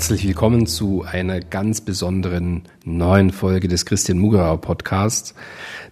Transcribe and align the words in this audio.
Herzlich 0.00 0.26
willkommen 0.26 0.66
zu 0.66 1.04
einer 1.04 1.40
ganz 1.40 1.82
besonderen 1.82 2.62
neuen 2.86 3.32
Folge 3.32 3.68
des 3.68 3.84
Christian 3.84 4.16
Mugerauer 4.16 4.58
Podcasts. 4.58 5.34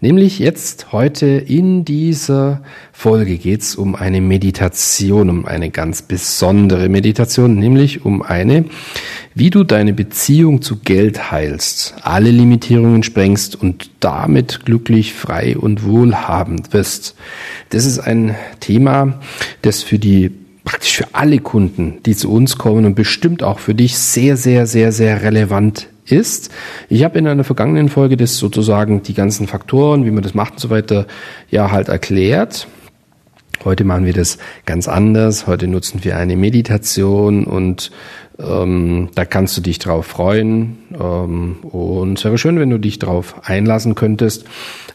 Nämlich 0.00 0.38
jetzt 0.38 0.92
heute 0.92 1.26
in 1.26 1.84
dieser 1.84 2.62
Folge 2.90 3.36
geht 3.36 3.60
es 3.60 3.76
um 3.76 3.94
eine 3.94 4.22
Meditation, 4.22 5.28
um 5.28 5.44
eine 5.44 5.68
ganz 5.68 6.00
besondere 6.00 6.88
Meditation, 6.88 7.56
nämlich 7.56 8.06
um 8.06 8.22
eine, 8.22 8.64
wie 9.34 9.50
du 9.50 9.62
deine 9.62 9.92
Beziehung 9.92 10.62
zu 10.62 10.76
Geld 10.76 11.30
heilst, 11.30 11.96
alle 12.00 12.30
Limitierungen 12.30 13.02
sprengst 13.02 13.56
und 13.56 13.90
damit 14.00 14.64
glücklich, 14.64 15.12
frei 15.12 15.58
und 15.58 15.84
wohlhabend 15.84 16.72
wirst. 16.72 17.14
Das 17.68 17.84
ist 17.84 17.98
ein 17.98 18.34
Thema, 18.60 19.20
das 19.60 19.82
für 19.82 19.98
die 19.98 20.30
praktisch 20.68 20.98
für 20.98 21.14
alle 21.14 21.38
Kunden, 21.38 22.02
die 22.04 22.14
zu 22.14 22.30
uns 22.30 22.58
kommen 22.58 22.84
und 22.84 22.94
bestimmt 22.94 23.42
auch 23.42 23.58
für 23.58 23.74
dich 23.74 23.96
sehr, 23.96 24.36
sehr, 24.36 24.66
sehr, 24.66 24.92
sehr 24.92 25.22
relevant 25.22 25.88
ist. 26.04 26.50
Ich 26.90 27.04
habe 27.04 27.18
in 27.18 27.26
einer 27.26 27.42
vergangenen 27.42 27.88
Folge 27.88 28.18
das 28.18 28.36
sozusagen 28.36 29.02
die 29.02 29.14
ganzen 29.14 29.46
Faktoren, 29.46 30.04
wie 30.04 30.10
man 30.10 30.22
das 30.22 30.34
macht 30.34 30.52
und 30.52 30.58
so 30.58 30.68
weiter, 30.68 31.06
ja 31.50 31.70
halt 31.70 31.88
erklärt. 31.88 32.68
Heute 33.64 33.84
machen 33.84 34.04
wir 34.04 34.12
das 34.12 34.36
ganz 34.66 34.88
anders. 34.88 35.46
Heute 35.46 35.68
nutzen 35.68 36.04
wir 36.04 36.18
eine 36.18 36.36
Meditation 36.36 37.44
und 37.44 37.90
ähm, 38.38 39.08
da 39.14 39.24
kannst 39.24 39.56
du 39.56 39.62
dich 39.62 39.78
drauf 39.78 40.04
freuen. 40.04 40.76
Ähm, 41.00 41.56
und 41.62 42.18
es 42.18 42.24
wäre 42.26 42.36
schön, 42.36 42.58
wenn 42.60 42.68
du 42.68 42.78
dich 42.78 42.98
drauf 42.98 43.36
einlassen 43.42 43.94
könntest. 43.94 44.44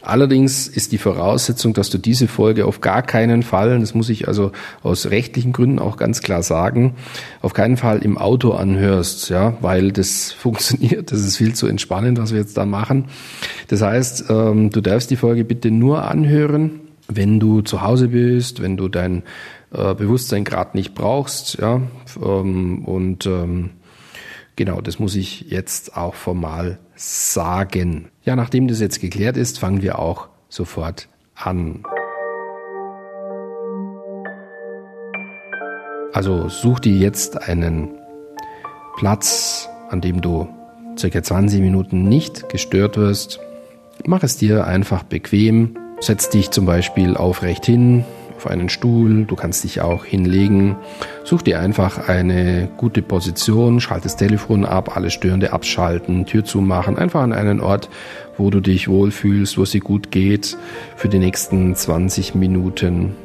Allerdings 0.03 0.67
ist 0.67 0.91
die 0.91 0.97
Voraussetzung, 0.97 1.73
dass 1.73 1.89
du 1.89 1.97
diese 1.97 2.27
Folge 2.27 2.65
auf 2.65 2.81
gar 2.81 3.01
keinen 3.03 3.41
Fall, 3.41 3.79
das 3.79 3.93
muss 3.93 4.09
ich 4.09 4.27
also 4.27 4.51
aus 4.81 5.09
rechtlichen 5.09 5.53
Gründen 5.53 5.79
auch 5.79 5.95
ganz 5.95 6.21
klar 6.21 6.43
sagen, 6.43 6.95
auf 7.41 7.53
keinen 7.53 7.77
Fall 7.77 7.99
im 7.99 8.17
Auto 8.17 8.51
anhörst, 8.51 9.29
ja, 9.29 9.55
weil 9.61 9.93
das 9.93 10.31
funktioniert, 10.37 11.13
das 11.13 11.21
ist 11.21 11.37
viel 11.37 11.55
zu 11.55 11.67
entspannend, 11.67 12.19
was 12.19 12.33
wir 12.33 12.39
jetzt 12.39 12.57
da 12.57 12.65
machen. 12.65 13.05
Das 13.69 13.81
heißt, 13.81 14.25
ähm, 14.29 14.71
du 14.71 14.81
darfst 14.81 15.09
die 15.09 15.15
Folge 15.15 15.45
bitte 15.45 15.71
nur 15.71 16.03
anhören, 16.03 16.81
wenn 17.07 17.39
du 17.39 17.61
zu 17.61 17.81
Hause 17.81 18.09
bist, 18.09 18.61
wenn 18.61 18.75
du 18.75 18.89
dein 18.89 19.23
äh, 19.71 19.95
Bewusstsein 19.95 20.43
gerade 20.43 20.75
nicht 20.75 20.95
brauchst, 20.95 21.59
ja, 21.61 21.81
ähm, 22.21 22.83
und 22.83 23.25
ähm, 23.25 23.69
Genau, 24.55 24.81
das 24.81 24.99
muss 24.99 25.15
ich 25.15 25.49
jetzt 25.49 25.97
auch 25.97 26.13
formal 26.13 26.77
sagen. 26.95 28.09
Ja, 28.23 28.35
nachdem 28.35 28.67
das 28.67 28.79
jetzt 28.79 29.01
geklärt 29.01 29.35
ist, 29.35 29.59
fangen 29.59 29.81
wir 29.81 29.97
auch 29.97 30.27
sofort 30.47 31.07
an. 31.35 31.83
Also 36.13 36.47
such 36.49 36.79
dir 36.79 36.95
jetzt 36.95 37.41
einen 37.49 37.89
Platz, 38.97 39.67
an 39.89 40.01
dem 40.01 40.21
du 40.21 40.47
circa 40.97 41.23
20 41.23 41.59
Minuten 41.59 42.07
nicht 42.07 42.49
gestört 42.49 42.97
wirst. 42.97 43.39
Mach 44.05 44.21
es 44.21 44.37
dir 44.37 44.67
einfach 44.67 45.01
bequem. 45.01 45.77
Setz 45.99 46.29
dich 46.29 46.51
zum 46.51 46.65
Beispiel 46.65 47.17
aufrecht 47.17 47.65
hin, 47.65 48.05
auf 48.43 48.51
einen 48.51 48.67
Stuhl, 48.67 49.23
du 49.25 49.35
kannst 49.35 49.63
dich 49.63 49.81
auch 49.81 50.03
hinlegen. 50.03 50.75
Such 51.23 51.43
dir 51.43 51.59
einfach 51.59 52.09
eine 52.09 52.69
gute 52.77 53.01
Position, 53.01 53.79
schalt 53.79 54.03
das 54.03 54.17
Telefon 54.17 54.65
ab, 54.65 54.97
alle 54.97 55.09
Störende 55.09 55.53
abschalten, 55.53 56.25
Tür 56.25 56.43
zumachen, 56.43 56.97
einfach 56.97 57.21
an 57.21 57.31
einen 57.31 57.61
Ort, 57.61 57.89
wo 58.37 58.49
du 58.49 58.59
dich 58.59 58.89
wohlfühlst, 58.89 59.57
wo 59.57 59.63
es 59.63 59.71
dir 59.71 59.79
gut 59.79 60.11
geht 60.11 60.57
für 60.97 61.07
die 61.07 61.19
nächsten 61.19 61.73
20 61.73 62.35
Minuten. 62.35 63.15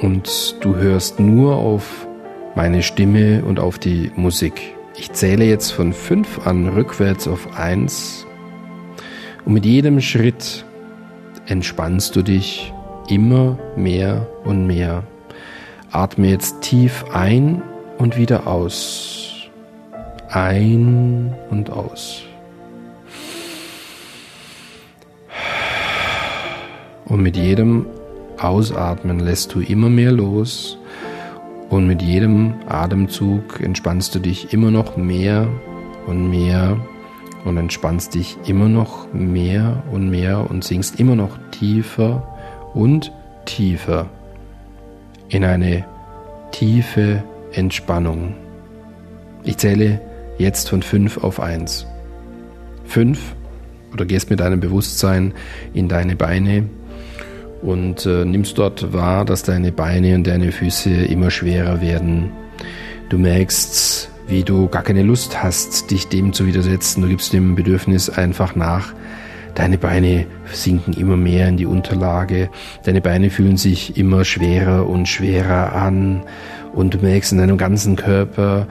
Und 0.00 0.56
du 0.60 0.76
hörst 0.76 1.18
nur 1.18 1.56
auf 1.56 2.06
meine 2.54 2.82
Stimme 2.82 3.42
und 3.44 3.58
auf 3.58 3.78
die 3.78 4.12
Musik. 4.14 4.76
Ich 4.96 5.12
zähle 5.12 5.44
jetzt 5.44 5.72
von 5.72 5.92
5 5.92 6.46
an 6.46 6.68
rückwärts 6.68 7.26
auf 7.26 7.58
1 7.58 8.26
und 9.44 9.54
mit 9.54 9.64
jedem 9.64 10.00
Schritt 10.00 10.64
entspannst 11.46 12.14
du 12.14 12.22
dich 12.22 12.72
immer 13.08 13.58
mehr 13.76 14.26
und 14.44 14.66
mehr. 14.66 15.04
Atme 15.90 16.28
jetzt 16.28 16.60
tief 16.60 17.04
ein 17.12 17.62
und 17.98 18.16
wieder 18.16 18.46
aus. 18.46 19.48
Ein 20.28 21.34
und 21.50 21.70
aus. 21.70 22.22
Und 27.06 27.22
mit 27.22 27.36
jedem 27.36 27.86
Ausatmen 28.38 29.20
lässt 29.20 29.54
du 29.54 29.60
immer 29.60 29.88
mehr 29.88 30.12
los 30.12 30.78
und 31.70 31.86
mit 31.86 32.02
jedem 32.02 32.54
Atemzug 32.68 33.60
entspannst 33.60 34.14
du 34.14 34.18
dich 34.18 34.52
immer 34.52 34.70
noch 34.70 34.96
mehr 34.96 35.48
und 36.06 36.30
mehr 36.30 36.76
und 37.44 37.56
entspannst 37.56 38.14
dich 38.14 38.36
immer 38.46 38.68
noch 38.68 39.12
mehr 39.12 39.82
und 39.90 40.10
mehr 40.10 40.50
und 40.50 40.64
sinkst 40.64 41.00
immer 41.00 41.16
noch 41.16 41.38
tiefer 41.50 42.22
und 42.78 43.12
tiefer 43.44 44.08
in 45.28 45.44
eine 45.44 45.84
tiefe 46.52 47.24
Entspannung. 47.52 48.34
Ich 49.42 49.58
zähle 49.58 50.00
jetzt 50.38 50.68
von 50.68 50.82
5 50.82 51.18
auf 51.18 51.40
1. 51.40 51.86
5 52.84 53.18
oder 53.92 54.04
gehst 54.04 54.30
mit 54.30 54.38
deinem 54.38 54.60
Bewusstsein 54.60 55.34
in 55.74 55.88
deine 55.88 56.14
Beine 56.14 56.68
und 57.62 58.06
äh, 58.06 58.24
nimmst 58.24 58.56
dort 58.58 58.92
wahr, 58.92 59.24
dass 59.24 59.42
deine 59.42 59.72
Beine 59.72 60.14
und 60.14 60.26
deine 60.28 60.52
Füße 60.52 60.90
immer 60.90 61.32
schwerer 61.32 61.80
werden. 61.80 62.30
Du 63.08 63.18
merkst, 63.18 64.08
wie 64.28 64.44
du 64.44 64.68
gar 64.68 64.84
keine 64.84 65.02
Lust 65.02 65.42
hast, 65.42 65.90
dich 65.90 66.06
dem 66.08 66.32
zu 66.32 66.46
widersetzen. 66.46 67.02
Du 67.02 67.08
gibst 67.08 67.32
dem 67.32 67.56
Bedürfnis 67.56 68.08
einfach 68.08 68.54
nach, 68.54 68.92
Deine 69.58 69.76
Beine 69.76 70.24
sinken 70.52 70.92
immer 70.92 71.16
mehr 71.16 71.48
in 71.48 71.56
die 71.56 71.66
Unterlage. 71.66 72.48
Deine 72.84 73.00
Beine 73.00 73.28
fühlen 73.28 73.56
sich 73.56 73.96
immer 73.96 74.24
schwerer 74.24 74.88
und 74.88 75.08
schwerer 75.08 75.72
an. 75.72 76.22
Und 76.72 76.94
du 76.94 76.98
merkst 76.98 77.32
in 77.32 77.38
deinem 77.38 77.58
ganzen 77.58 77.96
Körper, 77.96 78.68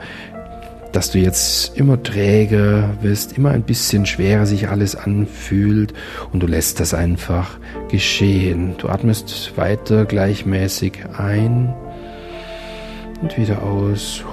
dass 0.92 1.10
du 1.10 1.18
jetzt 1.18 1.76
immer 1.76 2.02
träger 2.02 2.88
wirst, 3.02 3.36
immer 3.36 3.50
ein 3.50 3.64
bisschen 3.64 4.06
schwerer 4.06 4.46
sich 4.46 4.70
alles 4.70 4.96
anfühlt 4.96 5.92
und 6.32 6.42
du 6.42 6.46
lässt 6.46 6.80
das 6.80 6.94
einfach 6.94 7.58
geschehen. 7.90 8.74
Du 8.78 8.88
atmest 8.88 9.58
weiter 9.58 10.06
gleichmäßig 10.06 11.00
ein 11.18 11.74
und 13.20 13.36
wieder 13.36 13.62
aus. 13.62 14.24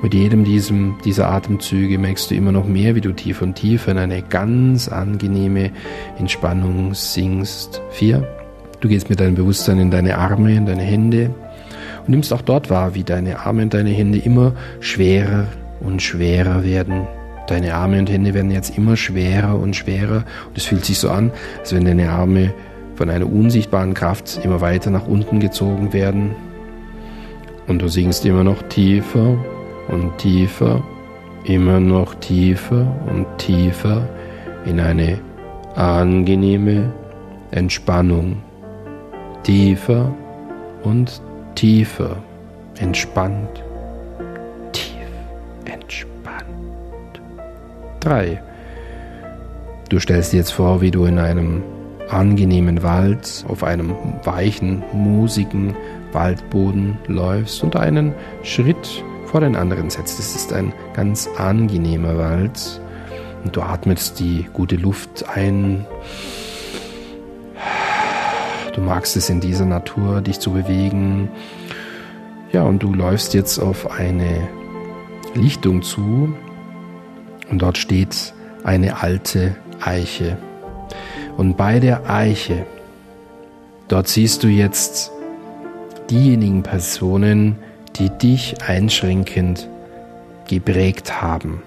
Mit 0.00 0.14
jedem 0.14 0.44
diesem, 0.44 0.94
dieser 1.04 1.28
Atemzüge 1.28 1.98
merkst 1.98 2.30
du 2.30 2.36
immer 2.36 2.52
noch 2.52 2.66
mehr, 2.66 2.94
wie 2.94 3.00
du 3.00 3.12
tiefer 3.12 3.42
und 3.42 3.56
tiefer 3.56 3.90
in 3.90 3.98
eine 3.98 4.22
ganz 4.22 4.86
angenehme 4.86 5.72
Entspannung 6.18 6.94
sinkst. 6.94 7.82
Vier. 7.90 8.22
Du 8.80 8.86
gehst 8.86 9.10
mit 9.10 9.18
deinem 9.18 9.34
Bewusstsein 9.34 9.80
in 9.80 9.90
deine 9.90 10.16
Arme, 10.16 10.54
in 10.54 10.66
deine 10.66 10.82
Hände 10.82 11.34
und 12.06 12.10
nimmst 12.10 12.32
auch 12.32 12.42
dort 12.42 12.70
wahr, 12.70 12.94
wie 12.94 13.02
deine 13.02 13.40
Arme 13.40 13.62
und 13.62 13.74
deine 13.74 13.90
Hände 13.90 14.18
immer 14.18 14.52
schwerer 14.78 15.48
und 15.80 16.00
schwerer 16.00 16.62
werden. 16.62 17.08
Deine 17.48 17.74
Arme 17.74 17.98
und 17.98 18.08
Hände 18.08 18.34
werden 18.34 18.52
jetzt 18.52 18.78
immer 18.78 18.96
schwerer 18.96 19.58
und 19.58 19.74
schwerer 19.74 20.24
und 20.46 20.56
es 20.56 20.64
fühlt 20.64 20.84
sich 20.84 21.00
so 21.00 21.10
an, 21.10 21.32
als 21.58 21.74
wenn 21.74 21.84
deine 21.84 22.10
Arme 22.10 22.54
von 22.94 23.10
einer 23.10 23.26
unsichtbaren 23.26 23.94
Kraft 23.94 24.38
immer 24.44 24.60
weiter 24.60 24.90
nach 24.90 25.08
unten 25.08 25.40
gezogen 25.40 25.92
werden. 25.92 26.36
Und 27.66 27.82
du 27.82 27.88
sinkst 27.88 28.24
immer 28.24 28.44
noch 28.44 28.62
tiefer 28.62 29.36
und 29.88 30.16
tiefer, 30.18 30.82
immer 31.44 31.80
noch 31.80 32.14
tiefer 32.16 32.86
und 33.06 33.26
tiefer 33.38 34.08
in 34.64 34.80
eine 34.80 35.18
angenehme 35.74 36.92
Entspannung. 37.50 38.42
Tiefer 39.42 40.14
und 40.82 41.22
tiefer 41.54 42.16
entspannt. 42.78 43.62
Tief 44.72 45.08
entspannt. 45.64 47.20
3. 48.00 48.42
Du 49.88 49.98
stellst 49.98 50.32
dir 50.32 50.38
jetzt 50.38 50.52
vor, 50.52 50.80
wie 50.80 50.90
du 50.90 51.06
in 51.06 51.18
einem 51.18 51.62
angenehmen 52.10 52.82
Wald 52.82 53.44
auf 53.48 53.64
einem 53.64 53.94
weichen, 54.24 54.82
musigen 54.92 55.74
Waldboden 56.12 56.98
läufst 57.06 57.62
und 57.62 57.76
einen 57.76 58.14
Schritt 58.42 59.02
vor 59.28 59.40
den 59.40 59.56
anderen 59.56 59.90
setzt. 59.90 60.18
Es 60.18 60.34
ist 60.34 60.52
ein 60.54 60.72
ganz 60.94 61.28
angenehmer 61.36 62.16
Wald 62.16 62.80
und 63.44 63.54
du 63.54 63.60
atmest 63.60 64.18
die 64.20 64.46
gute 64.54 64.76
Luft 64.76 65.28
ein. 65.28 65.86
Du 68.74 68.80
magst 68.80 69.16
es 69.16 69.28
in 69.28 69.40
dieser 69.40 69.66
Natur, 69.66 70.22
dich 70.22 70.40
zu 70.40 70.52
bewegen. 70.52 71.28
Ja, 72.52 72.62
und 72.62 72.82
du 72.82 72.94
läufst 72.94 73.34
jetzt 73.34 73.58
auf 73.58 73.90
eine 73.90 74.48
Lichtung 75.34 75.82
zu 75.82 76.34
und 77.50 77.60
dort 77.60 77.76
steht 77.76 78.32
eine 78.64 79.02
alte 79.02 79.56
Eiche. 79.80 80.38
Und 81.36 81.58
bei 81.58 81.80
der 81.80 82.08
Eiche, 82.08 82.64
dort 83.88 84.08
siehst 84.08 84.42
du 84.42 84.48
jetzt 84.48 85.12
diejenigen 86.08 86.62
Personen, 86.62 87.58
die 87.98 88.10
dich 88.10 88.62
einschränkend 88.62 89.68
geprägt 90.46 91.20
haben 91.20 91.62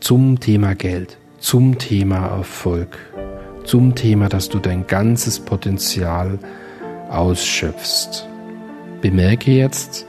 zum 0.00 0.40
Thema 0.40 0.74
Geld, 0.74 1.16
zum 1.38 1.78
Thema 1.78 2.26
Erfolg, 2.26 2.98
zum 3.64 3.94
Thema, 3.94 4.28
dass 4.28 4.48
du 4.48 4.58
dein 4.58 4.86
ganzes 4.86 5.40
Potenzial 5.40 6.38
ausschöpfst. 7.10 8.26
Bemerke 9.00 9.52
jetzt, 9.52 10.06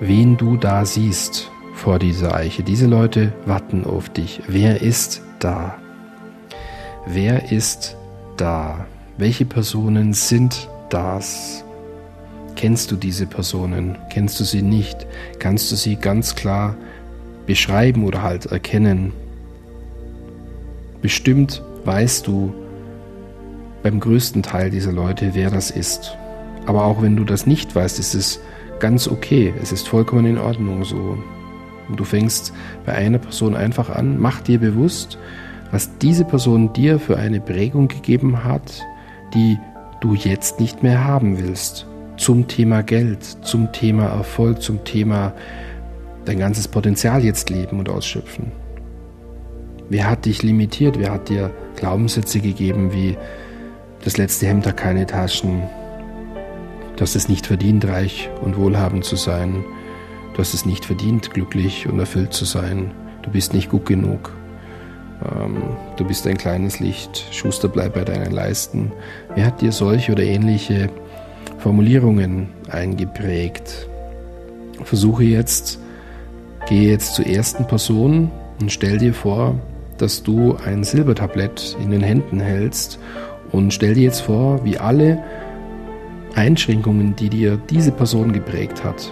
wen 0.00 0.36
du 0.36 0.56
da 0.56 0.84
siehst 0.84 1.50
vor 1.74 1.98
dieser 1.98 2.34
Eiche. 2.34 2.62
Diese 2.62 2.86
Leute 2.86 3.32
warten 3.46 3.84
auf 3.84 4.08
dich. 4.08 4.42
Wer 4.48 4.82
ist 4.82 5.22
da? 5.38 5.76
Wer 7.06 7.52
ist 7.52 7.96
da? 8.36 8.86
Welche 9.18 9.44
Personen 9.44 10.12
sind 10.12 10.68
das? 10.88 11.63
Kennst 12.64 12.90
du 12.90 12.96
diese 12.96 13.26
Personen? 13.26 13.98
Kennst 14.08 14.40
du 14.40 14.44
sie 14.44 14.62
nicht? 14.62 15.06
Kannst 15.38 15.70
du 15.70 15.76
sie 15.76 15.96
ganz 15.96 16.34
klar 16.34 16.74
beschreiben 17.44 18.06
oder 18.06 18.22
halt 18.22 18.46
erkennen? 18.46 19.12
Bestimmt 21.02 21.62
weißt 21.84 22.26
du 22.26 22.54
beim 23.82 24.00
größten 24.00 24.42
Teil 24.42 24.70
dieser 24.70 24.92
Leute, 24.92 25.34
wer 25.34 25.50
das 25.50 25.70
ist. 25.70 26.16
Aber 26.64 26.86
auch 26.86 27.02
wenn 27.02 27.16
du 27.16 27.24
das 27.24 27.46
nicht 27.46 27.74
weißt, 27.74 27.98
ist 27.98 28.14
es 28.14 28.40
ganz 28.80 29.08
okay. 29.08 29.52
Es 29.60 29.70
ist 29.70 29.86
vollkommen 29.86 30.24
in 30.24 30.38
Ordnung 30.38 30.84
so. 30.86 31.18
Und 31.90 32.00
du 32.00 32.04
fängst 32.04 32.54
bei 32.86 32.94
einer 32.94 33.18
Person 33.18 33.54
einfach 33.54 33.90
an, 33.90 34.18
mach 34.18 34.40
dir 34.40 34.58
bewusst, 34.58 35.18
was 35.70 35.98
diese 35.98 36.24
Person 36.24 36.72
dir 36.72 36.98
für 36.98 37.18
eine 37.18 37.40
Prägung 37.40 37.88
gegeben 37.88 38.42
hat, 38.42 38.80
die 39.34 39.58
du 40.00 40.14
jetzt 40.14 40.60
nicht 40.60 40.82
mehr 40.82 41.04
haben 41.04 41.38
willst 41.38 41.88
zum 42.16 42.48
Thema 42.48 42.82
Geld, 42.82 43.24
zum 43.42 43.72
Thema 43.72 44.06
Erfolg, 44.06 44.62
zum 44.62 44.84
Thema 44.84 45.32
dein 46.24 46.38
ganzes 46.38 46.68
Potenzial 46.68 47.24
jetzt 47.24 47.50
leben 47.50 47.78
und 47.78 47.88
ausschöpfen. 47.88 48.52
Wer 49.88 50.08
hat 50.08 50.24
dich 50.24 50.42
limitiert? 50.42 50.98
Wer 50.98 51.12
hat 51.12 51.28
dir 51.28 51.50
Glaubenssätze 51.76 52.40
gegeben 52.40 52.92
wie 52.92 53.16
das 54.04 54.18
letzte 54.18 54.46
Hemd 54.46 54.66
hat 54.66 54.76
keine 54.76 55.06
Taschen, 55.06 55.62
du 56.94 57.00
hast 57.00 57.16
es 57.16 57.30
nicht 57.30 57.46
verdient, 57.46 57.86
reich 57.86 58.28
und 58.42 58.58
wohlhabend 58.58 59.04
zu 59.04 59.16
sein, 59.16 59.64
du 60.34 60.40
hast 60.40 60.52
es 60.52 60.66
nicht 60.66 60.84
verdient, 60.84 61.30
glücklich 61.32 61.88
und 61.88 61.98
erfüllt 61.98 62.34
zu 62.34 62.44
sein, 62.44 62.90
du 63.22 63.30
bist 63.30 63.54
nicht 63.54 63.70
gut 63.70 63.86
genug, 63.86 64.30
ähm, 65.24 65.62
du 65.96 66.04
bist 66.04 66.26
ein 66.26 66.36
kleines 66.36 66.80
Licht, 66.80 67.24
Schuster 67.30 67.66
bleib 67.66 67.94
bei 67.94 68.04
deinen 68.04 68.30
Leisten. 68.30 68.92
Wer 69.34 69.46
hat 69.46 69.62
dir 69.62 69.72
solche 69.72 70.12
oder 70.12 70.22
ähnliche 70.22 70.90
Formulierungen 71.64 72.48
eingeprägt. 72.68 73.88
Versuche 74.82 75.24
jetzt, 75.24 75.78
gehe 76.68 76.90
jetzt 76.90 77.14
zur 77.14 77.26
ersten 77.26 77.66
Person 77.66 78.30
und 78.60 78.70
stell 78.70 78.98
dir 78.98 79.14
vor, 79.14 79.54
dass 79.96 80.22
du 80.22 80.56
ein 80.62 80.84
Silbertablett 80.84 81.74
in 81.82 81.90
den 81.90 82.02
Händen 82.02 82.38
hältst 82.38 82.98
und 83.50 83.72
stell 83.72 83.94
dir 83.94 84.02
jetzt 84.02 84.20
vor, 84.20 84.62
wie 84.66 84.76
alle 84.76 85.24
Einschränkungen, 86.34 87.16
die 87.16 87.30
dir 87.30 87.58
diese 87.70 87.92
Person 87.92 88.34
geprägt 88.34 88.84
hat, 88.84 89.10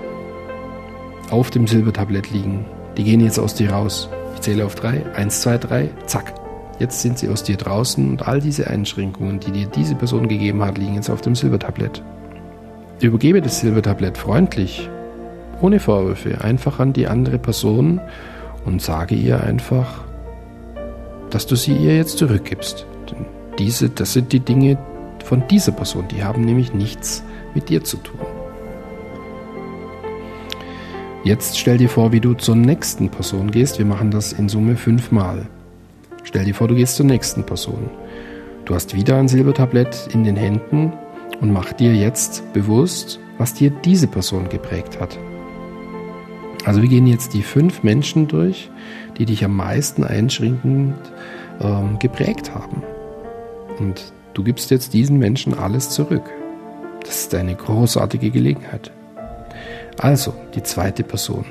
auf 1.31 1.49
dem 1.49 1.67
Silbertablett 1.67 2.33
liegen. 2.33 2.67
Die 2.99 3.05
gehen 3.05 3.21
jetzt 3.21 3.39
aus 3.39 3.55
dir 3.55 3.71
raus. 3.71 4.11
Ich 4.35 4.43
zähle 4.43 4.67
auf 4.67 4.75
drei. 4.75 5.07
Eins, 5.17 5.41
zwei, 5.41 5.57
drei. 5.57 5.89
Zack. 6.05 6.35
Jetzt 6.79 7.01
sind 7.01 7.19
sie 7.19 7.31
aus 7.31 7.45
dir 7.45 7.57
draußen 7.57 8.11
und 8.11 8.29
all 8.29 8.43
diese 8.43 8.67
Einschränkungen, 8.67 9.41
die 9.41 9.53
dir 9.53 9.69
diese 9.69 9.95
Person 9.95 10.29
gegeben 10.29 10.63
hat, 10.63 10.77
liegen 10.77 10.97
jetzt 10.97 11.09
auf 11.09 11.23
dem 11.23 11.35
Silbertablett. 11.35 12.03
Übergebe 13.07 13.43
das 13.43 13.61
Silbertablett 13.61 14.17
freundlich, 14.17 14.89
ohne 15.61 15.81
Vorwürfe, 15.81 16.41
einfach 16.43 16.79
an 16.79 16.93
die 16.93 17.09
andere 17.09 17.39
Person 17.39 18.01
und 18.65 18.81
sage 18.81 19.15
ihr 19.15 19.43
einfach, 19.43 20.05
dass 21.31 21.47
du 21.47 21.57
sie 21.57 21.75
ihr 21.75 21.97
jetzt 21.97 22.19
zurückgibst. 22.19 22.87
Denn 23.11 23.27
diese, 23.59 23.89
das 23.89 24.13
sind 24.13 24.33
die 24.33 24.41
Dinge 24.41 24.79
von 25.25 25.47
dieser 25.49 25.73
Person, 25.73 26.07
die 26.09 26.23
haben 26.23 26.45
nämlich 26.45 26.75
nichts 26.75 27.25
mit 27.55 27.69
dir 27.69 27.83
zu 27.83 27.97
tun. 27.97 28.21
Jetzt 31.25 31.59
stell 31.59 31.79
dir 31.79 31.89
vor, 31.89 32.13
wie 32.13 32.21
du 32.21 32.35
zur 32.35 32.57
nächsten 32.57 33.09
Person 33.09 33.51
gehst. 33.51 33.79
Wir 33.79 33.87
machen 33.87 34.11
das 34.11 34.33
in 34.33 34.49
Summe 34.49 34.77
fünfmal. 34.77 35.47
Stell 36.25 36.45
dir 36.45 36.55
vor, 36.55 36.69
du 36.69 36.75
gehst 36.75 36.97
zur 36.97 37.07
nächsten 37.07 37.45
Person. 37.45 37.91
Du 38.65 38.75
hast 38.75 38.95
wieder 38.95 39.17
ein 39.17 39.29
Silbertablett 39.29 40.09
in 40.13 40.25
den 40.25 40.37
Händen 40.37 40.93
und 41.41 41.53
mach 41.53 41.73
dir 41.73 41.95
jetzt 41.95 42.53
bewusst, 42.53 43.19
was 43.39 43.55
dir 43.55 43.71
diese 43.71 44.07
Person 44.07 44.49
geprägt 44.49 45.01
hat. 45.01 45.19
Also 46.65 46.81
wir 46.81 46.89
gehen 46.89 47.07
jetzt 47.07 47.35
die 47.35 47.43
fünf 47.43 47.83
Menschen 47.83 48.29
durch, 48.29 48.71
die 49.19 49.27
dich 49.27 49.45
am 49.45 49.57
meisten 49.57 50.05
einschränkend 50.05 50.95
ähm, 51.61 51.99
geprägt 51.99 52.55
haben. 52.55 52.83
Und 53.79 54.13
du 54.35 54.45
gibst 54.45 54.71
jetzt 54.71 54.95
diesen 54.95 55.19
Menschen 55.19 55.55
alles 55.55 55.91
zurück. 55.91 56.31
Das 57.05 57.23
ist 57.23 57.35
eine 57.35 57.57
großartige 57.57 58.31
Gelegenheit. 58.31 58.93
Also, 59.99 60.35
die 60.55 60.63
zweite 60.63 61.03
Person. 61.03 61.45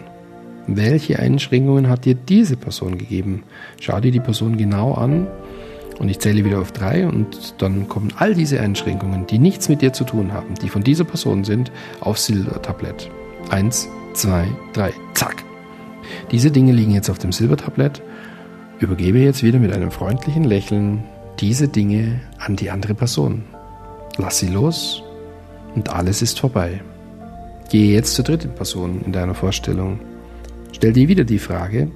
Welche 0.68 1.20
Einschränkungen 1.20 1.90
hat 1.90 2.06
dir 2.06 2.16
diese 2.16 2.56
Person 2.56 2.98
gegeben? 2.98 3.44
Schau 3.80 4.00
dir 4.00 4.12
die 4.12 4.20
Person 4.20 4.58
genau 4.58 4.94
an 4.94 5.28
und 6.02 6.10
ich 6.10 6.20
zähle 6.20 6.44
wieder 6.44 6.60
auf 6.60 6.72
drei 6.72 7.08
und 7.08 7.54
dann 7.60 7.88
kommen 7.88 8.12
all 8.18 8.34
diese 8.34 8.60
Einschränkungen, 8.60 9.28
die 9.28 9.38
nichts 9.38 9.70
mit 9.70 9.84
dir 9.84 9.94
zu 9.94 10.04
tun 10.04 10.34
haben, 10.34 10.56
die 10.56 10.68
von 10.68 10.84
dieser 10.84 11.04
Person 11.04 11.44
sind, 11.44 11.72
aufs 12.00 12.26
Silbertablett. 12.26 13.12
Eins, 13.52 13.88
zwei, 14.14 14.48
drei, 14.74 14.94
zack. 15.14 15.44
Diese 16.32 16.50
Dinge 16.50 16.72
liegen 16.72 16.92
jetzt 16.92 17.12
auf 17.12 17.20
dem 17.20 17.32
Silbertablett. 17.32 18.02
Übergebe 18.80 19.20
jetzt 19.20 19.44
wieder 19.44 19.60
mit 19.60 19.72
einem 19.72 19.92
freundlichen 19.92 20.44
Lächeln 20.44 21.04
diese 21.40 21.68
Dinge 21.68 22.20
an 22.40 22.56
die 22.56 22.72
andere 22.72 22.96
Person. 22.96 23.44
Lass 24.18 24.40
sie 24.40 24.48
los 24.48 25.04
und 25.76 25.90
alles 25.90 26.24
ist 26.24 26.40
vorbei. 26.40 26.82
Gehe 27.70 27.94
jetzt 27.94 28.16
zur 28.16 28.26
dritten 28.26 28.56
Person 28.56 29.02
in 29.06 29.12
deiner 29.12 29.36
Vorstellung. 29.36 30.00
Stell 30.72 30.94
dir 30.94 31.08
wieder 31.08 31.26
die 31.26 31.38
Frage, 31.38 31.92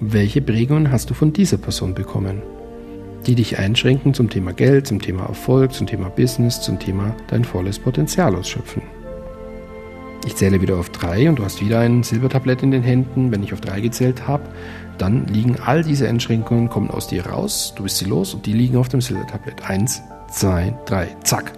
welche 0.00 0.40
Prägungen 0.40 0.90
hast 0.90 1.10
du 1.10 1.14
von 1.14 1.34
dieser 1.34 1.58
Person 1.58 1.92
bekommen? 1.92 2.40
Die 3.26 3.34
dich 3.34 3.58
einschränken 3.58 4.14
zum 4.14 4.30
Thema 4.30 4.52
Geld, 4.52 4.86
zum 4.86 5.00
Thema 5.00 5.24
Erfolg, 5.26 5.72
zum 5.72 5.86
Thema 5.86 6.08
Business, 6.08 6.60
zum 6.60 6.78
Thema 6.78 7.14
dein 7.28 7.44
volles 7.44 7.78
Potenzial 7.78 8.34
ausschöpfen. 8.36 8.82
Ich 10.26 10.36
zähle 10.36 10.60
wieder 10.60 10.76
auf 10.76 10.90
drei 10.90 11.28
und 11.28 11.38
du 11.38 11.44
hast 11.44 11.60
wieder 11.60 11.80
ein 11.80 12.02
Silbertablett 12.02 12.62
in 12.62 12.70
den 12.70 12.82
Händen. 12.82 13.30
Wenn 13.30 13.42
ich 13.42 13.52
auf 13.52 13.60
drei 13.60 13.80
gezählt 13.80 14.26
habe, 14.26 14.44
dann 14.96 15.26
liegen 15.26 15.56
all 15.64 15.82
diese 15.82 16.08
Einschränkungen, 16.08 16.70
kommen 16.70 16.90
aus 16.90 17.08
dir 17.08 17.26
raus, 17.26 17.74
du 17.76 17.82
bist 17.82 17.98
sie 17.98 18.06
los 18.06 18.32
und 18.32 18.46
die 18.46 18.52
liegen 18.52 18.76
auf 18.76 18.88
dem 18.88 19.00
Silbertablett. 19.00 19.68
Eins, 19.68 20.02
zwei, 20.30 20.74
drei, 20.86 21.08
zack. 21.24 21.52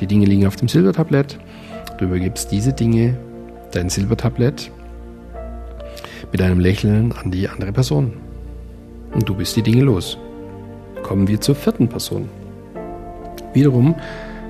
Die 0.00 0.06
Dinge 0.06 0.26
liegen 0.26 0.46
auf 0.46 0.56
dem 0.56 0.68
Silbertablett. 0.68 1.38
Du 1.98 2.06
übergibst 2.06 2.50
diese 2.52 2.72
Dinge, 2.72 3.16
dein 3.72 3.90
Silbertablett, 3.90 4.70
mit 6.32 6.40
einem 6.40 6.60
Lächeln 6.60 7.12
an 7.12 7.30
die 7.30 7.48
andere 7.48 7.72
Person. 7.72 8.14
Und 9.12 9.28
du 9.28 9.34
bist 9.34 9.56
die 9.56 9.62
Dinge 9.62 9.82
los 9.82 10.18
kommen 11.06 11.28
wir 11.28 11.40
zur 11.40 11.54
vierten 11.54 11.86
Person. 11.88 12.28
Wiederum 13.54 13.94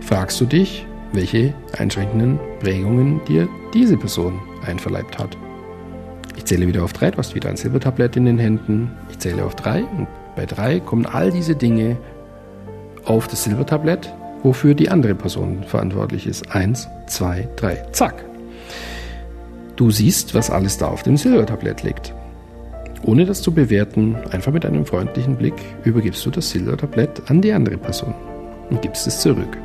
fragst 0.01 0.41
du 0.41 0.47
dich, 0.47 0.87
welche 1.13 1.53
einschränkenden 1.77 2.41
Prägungen 2.61 3.21
dir 3.29 3.47
diese 3.75 3.99
Person 3.99 4.41
einverleibt 4.67 5.19
hat. 5.19 5.37
Ich 6.35 6.47
zähle 6.47 6.67
wieder 6.67 6.83
auf 6.83 6.95
drei, 6.95 7.11
du 7.11 7.19
hast 7.19 7.35
wieder 7.35 7.51
ein 7.51 7.59
Silbertablett 7.59 8.17
in 8.17 8.25
den 8.25 8.39
Händen. 8.39 8.91
Ich 9.11 9.19
zähle 9.19 9.45
auf 9.45 9.55
drei 9.55 9.85
und 9.85 10.07
bei 10.35 10.47
drei 10.47 10.81
kommen 10.81 11.05
all 11.05 11.31
diese 11.31 11.55
Dinge 11.55 11.99
auf 13.05 13.29
das 13.29 13.45
Silbertablett, 13.45 14.11
wofür 14.43 14.75
die 14.75 14.89
andere 14.89 15.15
Person 15.15 15.63
verantwortlich 15.63 16.27
ist. 16.27 16.51
Eins, 16.55 16.89
zwei, 17.07 17.49
drei, 17.57 17.85
zack. 17.93 18.25
Du 19.77 19.91
siehst, 19.91 20.35
was 20.35 20.51
alles 20.51 20.79
da 20.79 20.89
auf 20.89 21.03
dem 21.03 21.19
Silbertablett 21.19 21.83
liegt. 21.83 22.15
Ohne 23.07 23.25
das 23.25 23.41
zu 23.41 23.53
bewerten, 23.53 24.17
einfach 24.31 24.53
mit 24.53 24.67
einem 24.67 24.85
freundlichen 24.85 25.37
Blick 25.37 25.55
übergibst 25.85 26.27
du 26.27 26.31
das 26.31 26.51
Silbertablett 26.51 27.23
an 27.31 27.41
die 27.41 27.53
andere 27.53 27.79
Person 27.79 28.15
und 28.69 28.83
gibst 28.83 29.07
es 29.07 29.21
zurück. 29.21 29.57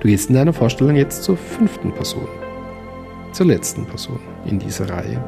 Du 0.00 0.08
gehst 0.08 0.28
in 0.28 0.34
deiner 0.34 0.52
Vorstellung 0.52 0.96
jetzt 0.96 1.22
zur 1.22 1.38
fünften 1.38 1.92
Person, 1.92 2.28
zur 3.32 3.46
letzten 3.46 3.86
Person 3.86 4.20
in 4.44 4.58
dieser 4.58 4.90
Reihe. 4.90 5.24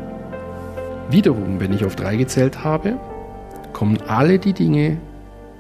Wiederum, 1.11 1.61
wenn 1.61 1.73
ich 1.73 1.85
auf 1.85 1.97
drei 1.97 2.17
gezählt 2.17 2.63
habe, 2.63 2.99
kommen 3.73 3.99
alle 4.09 4.39
die 4.39 4.53
Dinge 4.53 4.99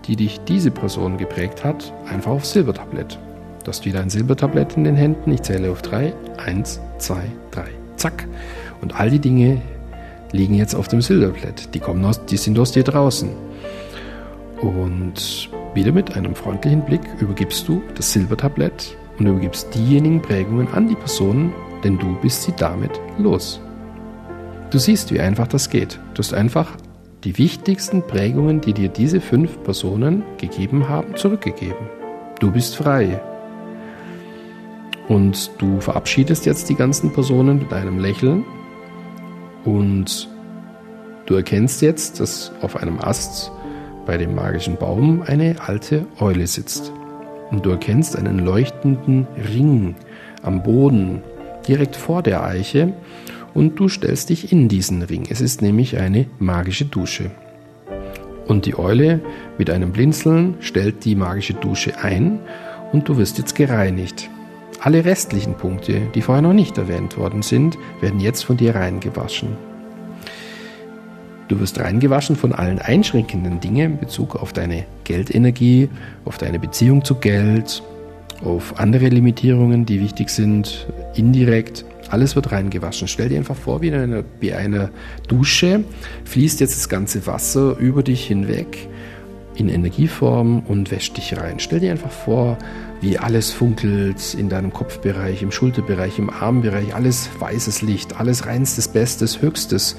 die 0.06 0.16
dich 0.16 0.40
diese 0.40 0.70
Person 0.70 1.16
geprägt 1.16 1.64
hat, 1.64 1.92
einfach 2.08 2.32
aufs 2.32 2.52
Silbertablett. 2.52 3.18
Du 3.64 3.68
hast 3.68 3.84
wieder 3.84 4.00
ein 4.00 4.10
Silbertablett 4.10 4.76
in 4.76 4.84
den 4.84 4.96
Händen. 4.96 5.32
Ich 5.32 5.42
zähle 5.42 5.70
auf 5.70 5.82
drei. 5.82 6.12
Eins, 6.44 6.80
zwei, 6.98 7.22
drei. 7.52 7.68
Zack. 7.96 8.26
Und 8.80 8.98
all 8.98 9.10
die 9.10 9.20
Dinge 9.20 9.62
liegen 10.32 10.54
jetzt 10.54 10.74
auf 10.74 10.88
dem 10.88 11.00
Silbertablett. 11.00 11.74
Die, 11.74 11.80
kommen 11.80 12.04
aus, 12.04 12.24
die 12.24 12.36
sind 12.36 12.58
aus 12.58 12.72
dir 12.72 12.82
draußen. 12.82 13.30
Und 14.60 15.50
wieder 15.74 15.92
mit 15.92 16.16
einem 16.16 16.34
freundlichen 16.34 16.84
Blick 16.84 17.02
übergibst 17.20 17.68
du 17.68 17.82
das 17.94 18.12
Silbertablett 18.12 18.96
und 19.18 19.26
übergibst 19.26 19.74
diejenigen 19.74 20.22
Prägungen 20.22 20.68
an 20.68 20.88
die 20.88 20.94
Person, 20.94 21.52
denn 21.84 21.98
du 21.98 22.16
bist 22.20 22.42
sie 22.42 22.52
damit 22.56 22.92
los. 23.18 23.60
Du 24.70 24.78
siehst, 24.78 25.12
wie 25.12 25.20
einfach 25.20 25.48
das 25.48 25.68
geht. 25.68 25.98
Du 26.14 26.20
hast 26.20 26.32
einfach 26.32 26.76
die 27.24 27.36
wichtigsten 27.38 28.02
Prägungen, 28.06 28.60
die 28.60 28.72
dir 28.72 28.88
diese 28.88 29.20
fünf 29.20 29.62
Personen 29.64 30.22
gegeben 30.38 30.88
haben, 30.88 31.14
zurückgegeben. 31.16 31.88
Du 32.40 32.50
bist 32.50 32.76
frei. 32.76 33.20
Und 35.08 35.50
du 35.58 35.80
verabschiedest 35.80 36.46
jetzt 36.46 36.68
die 36.68 36.74
ganzen 36.74 37.12
Personen 37.12 37.58
mit 37.58 37.72
einem 37.72 37.98
Lächeln 37.98 38.44
und 39.64 40.28
du 41.26 41.34
erkennst 41.34 41.82
jetzt, 41.82 42.20
dass 42.20 42.52
auf 42.60 42.76
einem 42.76 42.98
Ast 43.00 43.50
bei 44.06 44.16
dem 44.16 44.34
magischen 44.34 44.76
Baum 44.76 45.22
eine 45.22 45.56
alte 45.66 46.06
Eule 46.18 46.46
sitzt. 46.46 46.92
Und 47.50 47.66
du 47.66 47.70
erkennst 47.70 48.16
einen 48.16 48.38
leuchtenden 48.38 49.26
Ring 49.52 49.94
am 50.42 50.62
Boden 50.62 51.22
direkt 51.68 51.96
vor 51.96 52.22
der 52.22 52.44
Eiche 52.44 52.92
und 53.54 53.78
du 53.78 53.88
stellst 53.88 54.30
dich 54.30 54.52
in 54.52 54.68
diesen 54.68 55.02
Ring. 55.02 55.26
Es 55.28 55.40
ist 55.40 55.62
nämlich 55.62 55.98
eine 55.98 56.26
magische 56.38 56.86
Dusche. 56.86 57.30
Und 58.46 58.66
die 58.66 58.76
Eule 58.78 59.20
mit 59.58 59.70
einem 59.70 59.92
Blinzeln 59.92 60.54
stellt 60.60 61.04
die 61.04 61.14
magische 61.14 61.54
Dusche 61.54 61.98
ein 62.02 62.40
und 62.92 63.08
du 63.08 63.16
wirst 63.18 63.38
jetzt 63.38 63.54
gereinigt. 63.54 64.28
Alle 64.84 65.04
restlichen 65.04 65.54
Punkte, 65.54 66.00
die 66.12 66.22
vorher 66.22 66.42
noch 66.42 66.52
nicht 66.52 66.76
erwähnt 66.76 67.16
worden 67.16 67.42
sind, 67.42 67.78
werden 68.00 68.18
jetzt 68.18 68.44
von 68.44 68.56
dir 68.56 68.74
reingewaschen. 68.74 69.50
Du 71.46 71.60
wirst 71.60 71.78
reingewaschen 71.78 72.34
von 72.34 72.52
allen 72.52 72.80
einschränkenden 72.80 73.60
Dingen 73.60 73.92
in 73.92 73.98
Bezug 73.98 74.34
auf 74.34 74.52
deine 74.52 74.84
Geldenergie, 75.04 75.88
auf 76.24 76.36
deine 76.36 76.58
Beziehung 76.58 77.04
zu 77.04 77.14
Geld, 77.14 77.80
auf 78.44 78.80
andere 78.80 79.06
Limitierungen, 79.06 79.86
die 79.86 80.00
wichtig 80.00 80.30
sind, 80.30 80.88
indirekt. 81.14 81.84
Alles 82.10 82.34
wird 82.34 82.50
reingewaschen. 82.50 83.06
Stell 83.06 83.28
dir 83.28 83.38
einfach 83.38 83.54
vor, 83.54 83.82
wie 83.82 83.88
in 83.88 83.94
einer, 83.94 84.24
wie 84.40 84.52
einer 84.52 84.90
Dusche 85.28 85.84
fließt 86.24 86.58
jetzt 86.58 86.76
das 86.76 86.88
ganze 86.88 87.24
Wasser 87.28 87.76
über 87.78 88.02
dich 88.02 88.26
hinweg 88.26 88.88
in 89.54 89.68
Energieform 89.68 90.60
und 90.60 90.90
wäscht 90.90 91.16
dich 91.16 91.36
rein. 91.36 91.58
Stell 91.58 91.80
dir 91.80 91.90
einfach 91.90 92.10
vor, 92.10 92.58
wie 93.00 93.18
alles 93.18 93.50
funkelt 93.50 94.34
in 94.34 94.48
deinem 94.48 94.72
Kopfbereich, 94.72 95.42
im 95.42 95.50
Schulterbereich, 95.50 96.18
im 96.18 96.30
Armbereich, 96.30 96.94
alles 96.94 97.28
weißes 97.38 97.82
Licht, 97.82 98.18
alles 98.18 98.46
reinstes, 98.46 98.88
bestes, 98.88 99.42
höchstes 99.42 99.96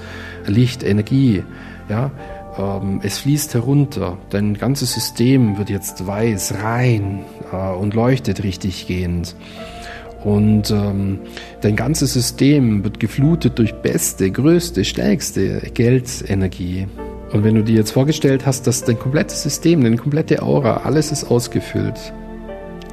Licht, 0.48 0.84
Energie. 0.84 1.44
Ja, 1.90 2.12
ähm, 2.58 3.02
es 3.04 3.20
fließt 3.20 3.54
herunter, 3.54 4.18
dein 4.30 4.54
ganzes 4.56 4.94
System 4.94 5.58
wird 5.58 5.70
jetzt 5.70 6.06
weiß, 6.06 6.56
rein 6.64 7.26
äh, 7.52 7.74
und 7.74 7.94
leuchtet 7.94 8.44
richtig 8.44 8.88
gehend. 8.88 9.36
Und 10.24 10.72
ähm, 10.72 11.20
dein 11.62 11.76
ganzes 11.76 12.14
System 12.14 12.84
wird 12.84 13.00
geflutet 13.00 13.60
durch 13.60 13.74
beste, 13.74 14.32
größte, 14.32 14.86
stärkste 14.86 15.60
Geldenergie. 15.74 16.88
Und 17.34 17.44
wenn 17.44 17.56
du 17.56 17.64
dir 17.64 17.78
jetzt 17.78 17.92
vorgestellt 17.92 18.46
hast, 18.46 18.68
dass 18.68 18.84
dein 18.84 19.00
komplettes 19.00 19.42
System, 19.42 19.84
deine 19.84 19.98
komplette 19.98 20.44
Aura, 20.44 20.82
alles 20.86 21.12
ist 21.12 21.24
ausgefüllt, 21.32 22.14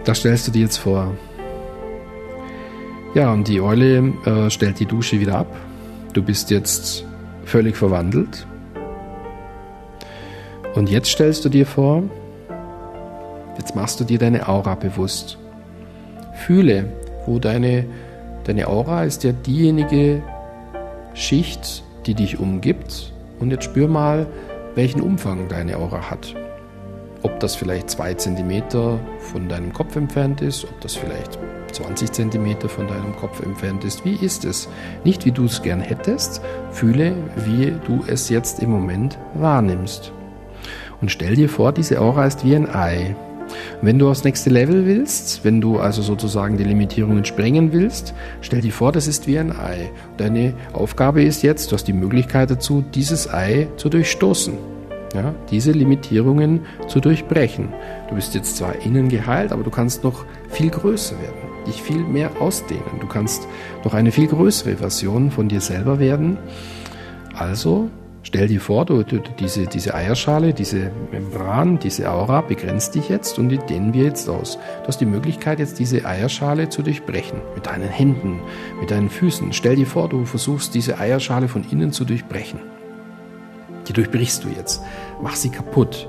das 0.04 0.20
stellst 0.20 0.48
du 0.48 0.52
dir 0.52 0.62
jetzt 0.62 0.78
vor. 0.78 1.14
Ja, 3.14 3.32
und 3.32 3.48
die 3.48 3.60
Eule 3.60 4.14
äh, 4.24 4.48
stellt 4.48 4.80
die 4.80 4.86
Dusche 4.86 5.20
wieder 5.20 5.36
ab. 5.36 5.54
Du 6.14 6.22
bist 6.22 6.50
jetzt 6.50 7.04
völlig 7.44 7.76
verwandelt. 7.76 8.46
Und 10.74 10.88
jetzt 10.88 11.10
stellst 11.10 11.44
du 11.44 11.50
dir 11.50 11.66
vor, 11.66 12.04
jetzt 13.58 13.76
machst 13.76 14.00
du 14.00 14.04
dir 14.04 14.18
deine 14.18 14.48
Aura 14.48 14.74
bewusst. 14.74 15.36
Fühle, 16.46 16.90
wo 17.26 17.38
deine, 17.38 17.84
deine 18.44 18.68
Aura 18.68 19.04
ist 19.04 19.22
ja 19.22 19.32
diejenige 19.32 20.22
Schicht, 21.12 21.82
die 22.06 22.14
dich 22.14 22.40
umgibt. 22.40 23.09
Und 23.40 23.50
jetzt 23.50 23.64
spür 23.64 23.88
mal, 23.88 24.26
welchen 24.76 25.00
Umfang 25.00 25.48
deine 25.48 25.76
Aura 25.78 26.10
hat 26.10 26.36
ob 27.22 27.38
das 27.40 27.54
vielleicht 27.54 27.90
zwei 27.90 28.14
Zentimeter 28.14 28.98
von 29.18 29.48
deinem 29.48 29.72
Kopf 29.72 29.96
entfernt 29.96 30.40
ist, 30.40 30.64
ob 30.64 30.80
das 30.80 30.94
vielleicht 30.94 31.38
20 31.72 32.10
Zentimeter 32.12 32.68
von 32.68 32.88
deinem 32.88 33.14
Kopf 33.16 33.42
entfernt 33.42 33.84
ist. 33.84 34.04
Wie 34.04 34.14
ist 34.14 34.44
es? 34.44 34.68
Nicht 35.04 35.24
wie 35.24 35.32
du 35.32 35.44
es 35.44 35.62
gern 35.62 35.80
hättest, 35.80 36.40
fühle, 36.70 37.14
wie 37.36 37.72
du 37.86 38.04
es 38.06 38.28
jetzt 38.28 38.60
im 38.60 38.70
Moment 38.70 39.18
wahrnimmst. 39.34 40.12
Und 41.00 41.10
stell 41.10 41.36
dir 41.36 41.48
vor, 41.48 41.72
diese 41.72 42.00
Aura 42.00 42.26
ist 42.26 42.44
wie 42.44 42.56
ein 42.56 42.74
Ei. 42.74 43.14
Wenn 43.82 43.98
du 43.98 44.10
aufs 44.10 44.24
nächste 44.24 44.50
Level 44.50 44.86
willst, 44.86 45.44
wenn 45.44 45.60
du 45.60 45.78
also 45.78 46.02
sozusagen 46.02 46.56
die 46.56 46.64
Limitierungen 46.64 47.24
sprengen 47.24 47.72
willst, 47.72 48.14
stell 48.40 48.60
dir 48.60 48.72
vor, 48.72 48.92
das 48.92 49.06
ist 49.06 49.26
wie 49.26 49.38
ein 49.38 49.52
Ei. 49.52 49.90
Deine 50.16 50.54
Aufgabe 50.72 51.22
ist 51.22 51.42
jetzt, 51.42 51.70
du 51.70 51.74
hast 51.74 51.84
die 51.84 51.92
Möglichkeit 51.92 52.50
dazu, 52.50 52.84
dieses 52.94 53.32
Ei 53.32 53.68
zu 53.76 53.88
durchstoßen 53.88 54.54
ja, 55.14 55.34
diese 55.50 55.72
Limitierungen 55.72 56.60
zu 56.88 57.00
durchbrechen. 57.00 57.68
Du 58.08 58.14
bist 58.14 58.34
jetzt 58.34 58.56
zwar 58.56 58.76
innen 58.76 59.08
geheilt, 59.08 59.52
aber 59.52 59.62
du 59.62 59.70
kannst 59.70 60.04
noch 60.04 60.24
viel 60.48 60.70
größer 60.70 61.16
werden, 61.20 61.66
dich 61.66 61.82
viel 61.82 61.98
mehr 61.98 62.30
ausdehnen. 62.40 63.00
Du 63.00 63.06
kannst 63.06 63.46
noch 63.84 63.94
eine 63.94 64.12
viel 64.12 64.28
größere 64.28 64.76
Version 64.76 65.30
von 65.30 65.48
dir 65.48 65.60
selber 65.60 65.98
werden. 65.98 66.38
Also 67.34 67.88
stell 68.30 68.46
dir 68.46 68.60
vor, 68.60 68.84
du, 68.84 69.02
du, 69.02 69.18
diese, 69.40 69.66
diese 69.66 69.92
Eierschale, 69.92 70.54
diese 70.54 70.92
Membran, 71.10 71.80
diese 71.80 72.08
Aura 72.08 72.42
begrenzt 72.42 72.94
dich 72.94 73.08
jetzt 73.08 73.40
und 73.40 73.48
die 73.48 73.58
dehnen 73.58 73.92
wir 73.92 74.04
jetzt 74.04 74.28
aus. 74.28 74.56
Du 74.82 74.86
hast 74.86 75.00
die 75.00 75.06
Möglichkeit, 75.06 75.58
jetzt 75.58 75.80
diese 75.80 76.04
Eierschale 76.04 76.68
zu 76.68 76.82
durchbrechen. 76.82 77.40
Mit 77.56 77.66
deinen 77.66 77.88
Händen, 77.88 78.40
mit 78.80 78.92
deinen 78.92 79.10
Füßen. 79.10 79.52
Stell 79.52 79.74
dir 79.74 79.86
vor, 79.86 80.08
du 80.08 80.26
versuchst 80.26 80.76
diese 80.76 80.98
Eierschale 80.98 81.48
von 81.48 81.64
innen 81.72 81.90
zu 81.90 82.04
durchbrechen. 82.04 82.60
Die 83.88 83.92
durchbrichst 83.92 84.44
du 84.44 84.48
jetzt. 84.48 84.80
Mach 85.20 85.34
sie 85.34 85.50
kaputt. 85.50 86.06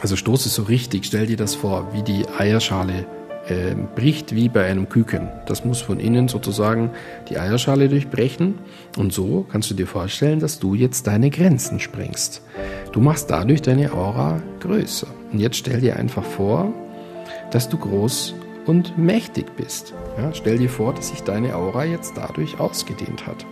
Also 0.00 0.14
stoße 0.14 0.48
so 0.48 0.62
richtig, 0.62 1.06
stell 1.06 1.26
dir 1.26 1.36
das 1.36 1.56
vor, 1.56 1.92
wie 1.92 2.04
die 2.04 2.24
Eierschale 2.38 3.04
äh, 3.48 3.74
bricht 3.96 4.34
wie 4.34 4.48
bei 4.48 4.64
einem 4.66 4.88
Küken. 4.88 5.28
Das 5.46 5.64
muss 5.64 5.80
von 5.80 5.98
innen 5.98 6.28
sozusagen 6.28 6.90
die 7.28 7.38
Eierschale 7.38 7.88
durchbrechen. 7.88 8.54
Und 8.96 9.12
so 9.12 9.46
kannst 9.50 9.70
du 9.70 9.74
dir 9.74 9.86
vorstellen, 9.86 10.40
dass 10.40 10.58
du 10.58 10.74
jetzt 10.74 11.06
deine 11.06 11.30
Grenzen 11.30 11.80
sprengst. 11.80 12.42
Du 12.92 13.00
machst 13.00 13.30
dadurch 13.30 13.62
deine 13.62 13.92
Aura 13.92 14.40
größer. 14.60 15.08
Und 15.32 15.38
jetzt 15.38 15.56
stell 15.56 15.80
dir 15.80 15.96
einfach 15.96 16.24
vor, 16.24 16.72
dass 17.50 17.68
du 17.68 17.78
groß 17.78 18.34
und 18.66 18.96
mächtig 18.96 19.56
bist. 19.56 19.92
Ja, 20.16 20.32
stell 20.32 20.58
dir 20.58 20.70
vor, 20.70 20.94
dass 20.94 21.08
sich 21.08 21.22
deine 21.22 21.56
Aura 21.56 21.84
jetzt 21.84 22.14
dadurch 22.16 22.60
ausgedehnt 22.60 23.26
hat. 23.26 23.44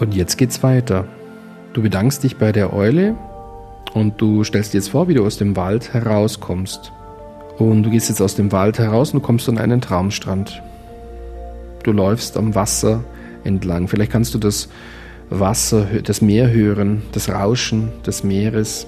Und 0.00 0.14
jetzt 0.14 0.36
geht's 0.36 0.62
weiter. 0.62 1.06
Du 1.72 1.82
bedankst 1.82 2.24
dich 2.24 2.36
bei 2.36 2.52
der 2.52 2.72
Eule 2.72 3.16
und 3.94 4.20
du 4.20 4.44
stellst 4.44 4.74
dir 4.74 4.78
jetzt 4.78 4.88
vor, 4.88 5.08
wie 5.08 5.14
du 5.14 5.24
aus 5.24 5.38
dem 5.38 5.56
Wald 5.56 5.92
herauskommst. 5.92 6.92
Und 7.58 7.84
du 7.84 7.90
gehst 7.90 8.08
jetzt 8.08 8.20
aus 8.20 8.34
dem 8.34 8.50
Wald 8.52 8.78
heraus 8.78 9.12
und 9.12 9.20
du 9.20 9.26
kommst 9.26 9.48
an 9.48 9.58
einen 9.58 9.80
Traumstrand. 9.80 10.62
Du 11.84 11.92
läufst 11.92 12.36
am 12.36 12.54
Wasser 12.54 13.04
entlang. 13.44 13.88
Vielleicht 13.88 14.10
kannst 14.10 14.34
du 14.34 14.38
das 14.38 14.68
Wasser, 15.30 15.86
das 16.02 16.20
Meer 16.20 16.50
hören, 16.50 17.02
das 17.12 17.28
Rauschen 17.28 17.92
des 18.06 18.24
Meeres. 18.24 18.86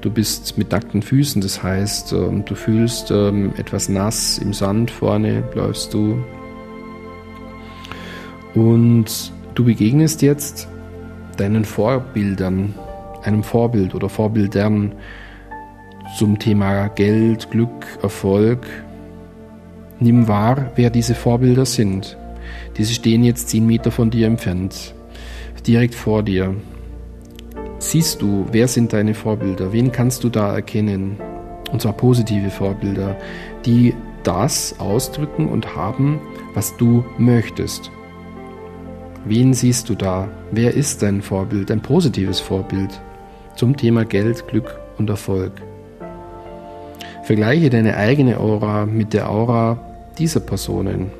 Du 0.00 0.10
bist 0.10 0.58
mit 0.58 0.70
nackten 0.70 1.02
Füßen, 1.02 1.40
das 1.40 1.62
heißt, 1.62 2.12
ähm, 2.12 2.44
du 2.44 2.54
fühlst 2.54 3.10
ähm, 3.10 3.54
etwas 3.56 3.88
nass 3.88 4.38
im 4.38 4.52
Sand 4.52 4.90
vorne, 4.90 5.42
läufst 5.54 5.94
du. 5.94 6.22
Und 8.54 9.32
du 9.54 9.64
begegnest 9.64 10.20
jetzt 10.22 10.68
deinen 11.38 11.64
Vorbildern, 11.64 12.74
einem 13.22 13.42
Vorbild 13.42 13.94
oder 13.94 14.08
Vorbildern 14.08 14.92
zum 16.16 16.38
Thema 16.38 16.88
Geld, 16.88 17.50
Glück, 17.50 17.86
Erfolg. 18.02 18.66
Nimm 19.98 20.28
wahr, 20.28 20.70
wer 20.76 20.90
diese 20.90 21.14
Vorbilder 21.14 21.66
sind. 21.66 22.16
Diese 22.76 22.94
stehen 22.94 23.24
jetzt 23.24 23.48
zehn 23.48 23.66
Meter 23.66 23.90
von 23.90 24.10
dir 24.10 24.26
entfernt, 24.26 24.94
direkt 25.66 25.94
vor 25.94 26.22
dir. 26.22 26.54
Siehst 27.78 28.22
du, 28.22 28.46
wer 28.52 28.68
sind 28.68 28.92
deine 28.92 29.14
Vorbilder? 29.14 29.72
Wen 29.72 29.92
kannst 29.92 30.24
du 30.24 30.28
da 30.28 30.54
erkennen? 30.54 31.16
Und 31.72 31.82
zwar 31.82 31.92
positive 31.92 32.50
Vorbilder, 32.50 33.16
die 33.66 33.94
das 34.22 34.78
ausdrücken 34.78 35.48
und 35.48 35.74
haben, 35.74 36.20
was 36.54 36.76
du 36.76 37.04
möchtest. 37.18 37.90
Wen 39.24 39.54
siehst 39.54 39.88
du 39.88 39.94
da? 39.94 40.28
Wer 40.50 40.74
ist 40.74 41.02
dein 41.02 41.22
Vorbild, 41.22 41.70
ein 41.70 41.80
positives 41.80 42.40
Vorbild 42.40 43.00
zum 43.56 43.76
Thema 43.76 44.04
Geld, 44.04 44.46
Glück 44.48 44.78
und 44.98 45.10
Erfolg? 45.10 45.52
Vergleiche 47.24 47.70
deine 47.70 47.96
eigene 47.96 48.38
Aura 48.38 48.84
mit 48.84 49.14
der 49.14 49.30
Aura 49.30 49.78
dieser 50.18 50.40
Personen. 50.40 51.10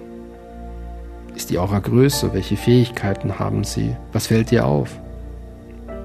Ist 1.34 1.48
die 1.48 1.58
Aura 1.58 1.78
größer? 1.78 2.34
Welche 2.34 2.58
Fähigkeiten 2.58 3.38
haben 3.38 3.64
sie? 3.64 3.96
Was 4.12 4.26
fällt 4.26 4.50
dir 4.50 4.66
auf? 4.66 4.98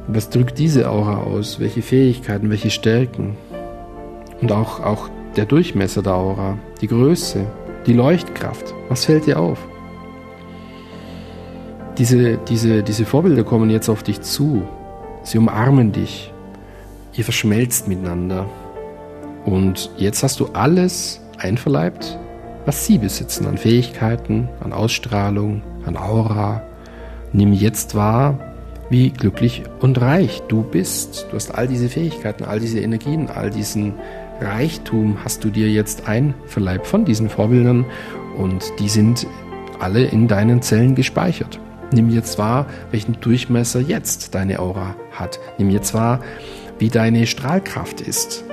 Was 0.07 0.29
drückt 0.29 0.57
diese 0.57 0.89
Aura 0.89 1.17
aus? 1.17 1.59
Welche 1.59 1.81
Fähigkeiten, 1.81 2.49
welche 2.49 2.69
Stärken? 2.69 3.35
Und 4.41 4.53
auch, 4.53 4.79
auch 4.79 5.09
der 5.35 5.45
Durchmesser 5.45 6.01
der 6.01 6.15
Aura, 6.15 6.57
die 6.79 6.87
Größe, 6.87 7.45
die 7.85 7.93
Leuchtkraft. 7.93 8.73
Was 8.87 9.03
fällt 9.03 9.25
dir 9.25 9.37
auf? 9.37 9.59
Diese, 11.97 12.37
diese, 12.37 12.83
diese 12.83 13.03
Vorbilder 13.03 13.43
kommen 13.43 13.69
jetzt 13.69 13.89
auf 13.89 14.01
dich 14.01 14.21
zu. 14.21 14.63
Sie 15.23 15.37
umarmen 15.37 15.91
dich. 15.91 16.31
Ihr 17.17 17.25
verschmelzt 17.25 17.89
miteinander. 17.89 18.45
Und 19.49 19.89
jetzt 19.97 20.21
hast 20.21 20.39
du 20.39 20.47
alles 20.53 21.21
einverleibt, 21.39 22.19
was 22.67 22.85
sie 22.85 22.99
besitzen 22.99 23.47
an 23.47 23.57
Fähigkeiten, 23.57 24.47
an 24.59 24.73
Ausstrahlung, 24.73 25.63
an 25.85 25.97
Aura. 25.97 26.61
Nimm 27.33 27.53
jetzt 27.53 27.95
wahr, 27.95 28.37
wie 28.91 29.09
glücklich 29.09 29.63
und 29.79 29.99
reich 29.99 30.43
du 30.47 30.61
bist. 30.61 31.25
Du 31.31 31.35
hast 31.35 31.55
all 31.55 31.67
diese 31.67 31.89
Fähigkeiten, 31.89 32.43
all 32.43 32.59
diese 32.59 32.79
Energien, 32.79 33.27
all 33.27 33.49
diesen 33.49 33.95
Reichtum 34.39 35.17
hast 35.23 35.43
du 35.43 35.49
dir 35.49 35.69
jetzt 35.69 36.07
einverleibt 36.07 36.85
von 36.85 37.03
diesen 37.03 37.27
Vorbildern 37.27 37.85
und 38.37 38.71
die 38.79 38.89
sind 38.89 39.25
alle 39.79 40.03
in 40.03 40.27
deinen 40.27 40.61
Zellen 40.61 40.93
gespeichert. 40.93 41.59
Nimm 41.91 42.11
jetzt 42.11 42.37
wahr, 42.37 42.67
welchen 42.91 43.19
Durchmesser 43.19 43.79
jetzt 43.79 44.35
deine 44.35 44.59
Aura 44.59 44.95
hat. 45.11 45.39
Nimm 45.57 45.71
jetzt 45.71 45.95
wahr, 45.95 46.19
wie 46.77 46.89
deine 46.89 47.25
Strahlkraft 47.25 47.99
ist. 47.99 48.43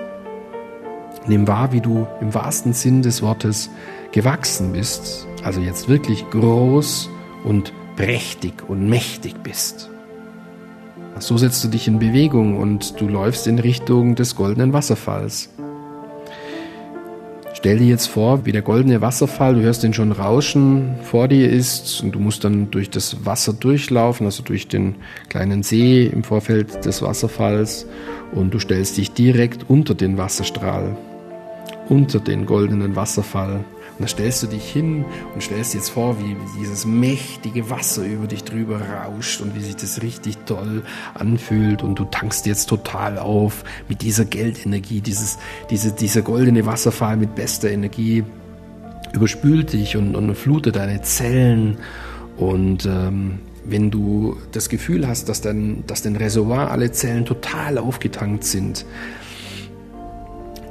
Nimm 1.28 1.48
wahr, 1.48 1.72
wie 1.72 1.80
du 1.80 2.06
im 2.20 2.34
wahrsten 2.34 2.72
Sinn 2.72 3.02
des 3.02 3.20
Wortes 3.20 3.70
gewachsen 4.12 4.72
bist, 4.72 5.26
also 5.42 5.60
jetzt 5.60 5.88
wirklich 5.88 6.24
groß 6.30 7.10
und 7.44 7.72
prächtig 7.96 8.68
und 8.68 8.88
mächtig 8.88 9.34
bist. 9.42 9.90
So 11.18 11.36
setzt 11.38 11.64
du 11.64 11.68
dich 11.68 11.88
in 11.88 11.98
Bewegung 11.98 12.58
und 12.58 13.00
du 13.00 13.08
läufst 13.08 13.46
in 13.46 13.58
Richtung 13.58 14.14
des 14.14 14.36
goldenen 14.36 14.72
Wasserfalls. 14.72 15.48
Stell 17.54 17.78
dir 17.78 17.86
jetzt 17.86 18.06
vor, 18.06 18.44
wie 18.44 18.52
der 18.52 18.62
goldene 18.62 19.00
Wasserfall, 19.00 19.54
du 19.54 19.62
hörst 19.62 19.82
den 19.82 19.94
schon 19.94 20.12
rauschen, 20.12 20.94
vor 21.02 21.26
dir 21.26 21.50
ist 21.50 22.02
und 22.02 22.12
du 22.12 22.20
musst 22.20 22.44
dann 22.44 22.70
durch 22.70 22.90
das 22.90 23.24
Wasser 23.24 23.54
durchlaufen, 23.54 24.26
also 24.26 24.42
durch 24.42 24.68
den 24.68 24.94
kleinen 25.30 25.62
See 25.62 26.06
im 26.06 26.22
Vorfeld 26.22 26.84
des 26.84 27.02
Wasserfalls 27.02 27.86
und 28.32 28.52
du 28.52 28.58
stellst 28.58 28.98
dich 28.98 29.12
direkt 29.12 29.68
unter 29.68 29.94
den 29.94 30.18
Wasserstrahl, 30.18 30.96
unter 31.88 32.20
den 32.20 32.46
goldenen 32.46 32.96
Wasserfall 32.96 33.64
und 33.98 34.02
da 34.02 34.08
stellst 34.08 34.42
du 34.42 34.46
dich 34.46 34.70
hin 34.70 35.06
und 35.32 35.42
stellst 35.42 35.72
dir 35.72 35.78
jetzt 35.78 35.88
vor, 35.88 36.18
wie 36.18 36.36
dieses 36.60 36.84
mächtige 36.84 37.70
Wasser 37.70 38.04
über 38.04 38.26
dich 38.26 38.44
drüber 38.44 38.78
rauscht 38.78 39.40
und 39.40 39.54
wie 39.54 39.60
sich 39.60 39.76
das 39.76 40.02
richtig 40.02 40.36
toll 40.44 40.82
anfühlt. 41.14 41.82
Und 41.82 41.98
du 41.98 42.04
tankst 42.04 42.44
jetzt 42.44 42.66
total 42.66 43.18
auf 43.18 43.64
mit 43.88 44.02
dieser 44.02 44.26
Geldenergie, 44.26 45.00
dieses, 45.00 45.38
diese, 45.70 45.92
dieser 45.92 46.20
goldene 46.20 46.66
Wasserfall 46.66 47.16
mit 47.16 47.34
bester 47.34 47.70
Energie 47.70 48.22
überspült 49.14 49.72
dich 49.72 49.96
und, 49.96 50.14
und 50.14 50.34
flutet 50.34 50.76
deine 50.76 51.00
Zellen. 51.00 51.78
Und 52.36 52.84
ähm, 52.84 53.38
wenn 53.64 53.90
du 53.90 54.36
das 54.52 54.68
Gefühl 54.68 55.08
hast, 55.08 55.30
dass, 55.30 55.40
dein, 55.40 55.84
dass 55.86 56.02
dein 56.02 56.16
Reservoir 56.16 56.70
alle 56.70 56.92
Zellen 56.92 57.24
total 57.24 57.78
aufgetankt 57.78 58.44
sind, 58.44 58.84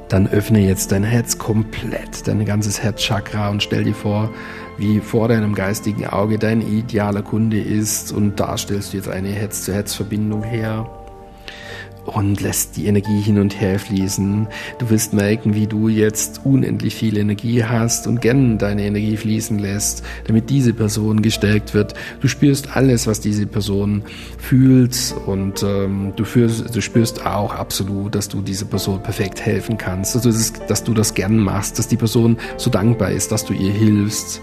dann 0.08 0.28
öffne 0.28 0.60
jetzt 0.60 0.92
dein 0.92 1.04
Herz 1.04 1.38
komplett, 1.38 2.26
dein 2.28 2.44
ganzes 2.44 2.82
Herzchakra 2.82 3.50
und 3.50 3.62
stell 3.62 3.84
dir 3.84 3.94
vor, 3.94 4.30
wie 4.78 5.00
vor 5.00 5.28
deinem 5.28 5.54
geistigen 5.54 6.06
Auge 6.06 6.38
dein 6.38 6.60
idealer 6.60 7.22
Kunde 7.22 7.60
ist 7.60 8.12
und 8.12 8.38
da 8.38 8.56
stellst 8.56 8.92
du 8.92 8.98
jetzt 8.98 9.08
eine 9.08 9.28
Herz-zu-Herz-Verbindung 9.28 10.42
her 10.42 10.88
und 12.16 12.40
lässt 12.40 12.78
die 12.78 12.86
Energie 12.86 13.20
hin 13.20 13.38
und 13.38 13.60
her 13.60 13.78
fließen. 13.78 14.48
Du 14.78 14.88
wirst 14.88 15.12
merken, 15.12 15.54
wie 15.54 15.66
du 15.66 15.88
jetzt 15.88 16.40
unendlich 16.44 16.94
viel 16.94 17.18
Energie 17.18 17.62
hast 17.62 18.06
und 18.06 18.22
gern 18.22 18.56
deine 18.56 18.84
Energie 18.86 19.18
fließen 19.18 19.58
lässt, 19.58 20.02
damit 20.26 20.48
diese 20.48 20.72
Person 20.72 21.20
gestärkt 21.20 21.74
wird. 21.74 21.92
Du 22.22 22.28
spürst 22.28 22.74
alles, 22.74 23.06
was 23.06 23.20
diese 23.20 23.46
Person 23.46 24.02
fühlt 24.38 25.14
und 25.26 25.62
ähm, 25.62 26.14
du, 26.16 26.24
fühlst, 26.24 26.74
du 26.74 26.80
spürst 26.80 27.26
auch 27.26 27.54
absolut, 27.54 28.14
dass 28.14 28.30
du 28.30 28.40
dieser 28.40 28.64
Person 28.64 29.02
perfekt 29.02 29.44
helfen 29.44 29.76
kannst, 29.76 30.16
also 30.16 30.32
dass 30.68 30.84
du 30.84 30.94
das 30.94 31.12
gern 31.12 31.36
machst, 31.36 31.78
dass 31.78 31.86
die 31.86 31.98
Person 31.98 32.38
so 32.56 32.70
dankbar 32.70 33.10
ist, 33.10 33.30
dass 33.30 33.44
du 33.44 33.52
ihr 33.52 33.72
hilfst. 33.72 34.40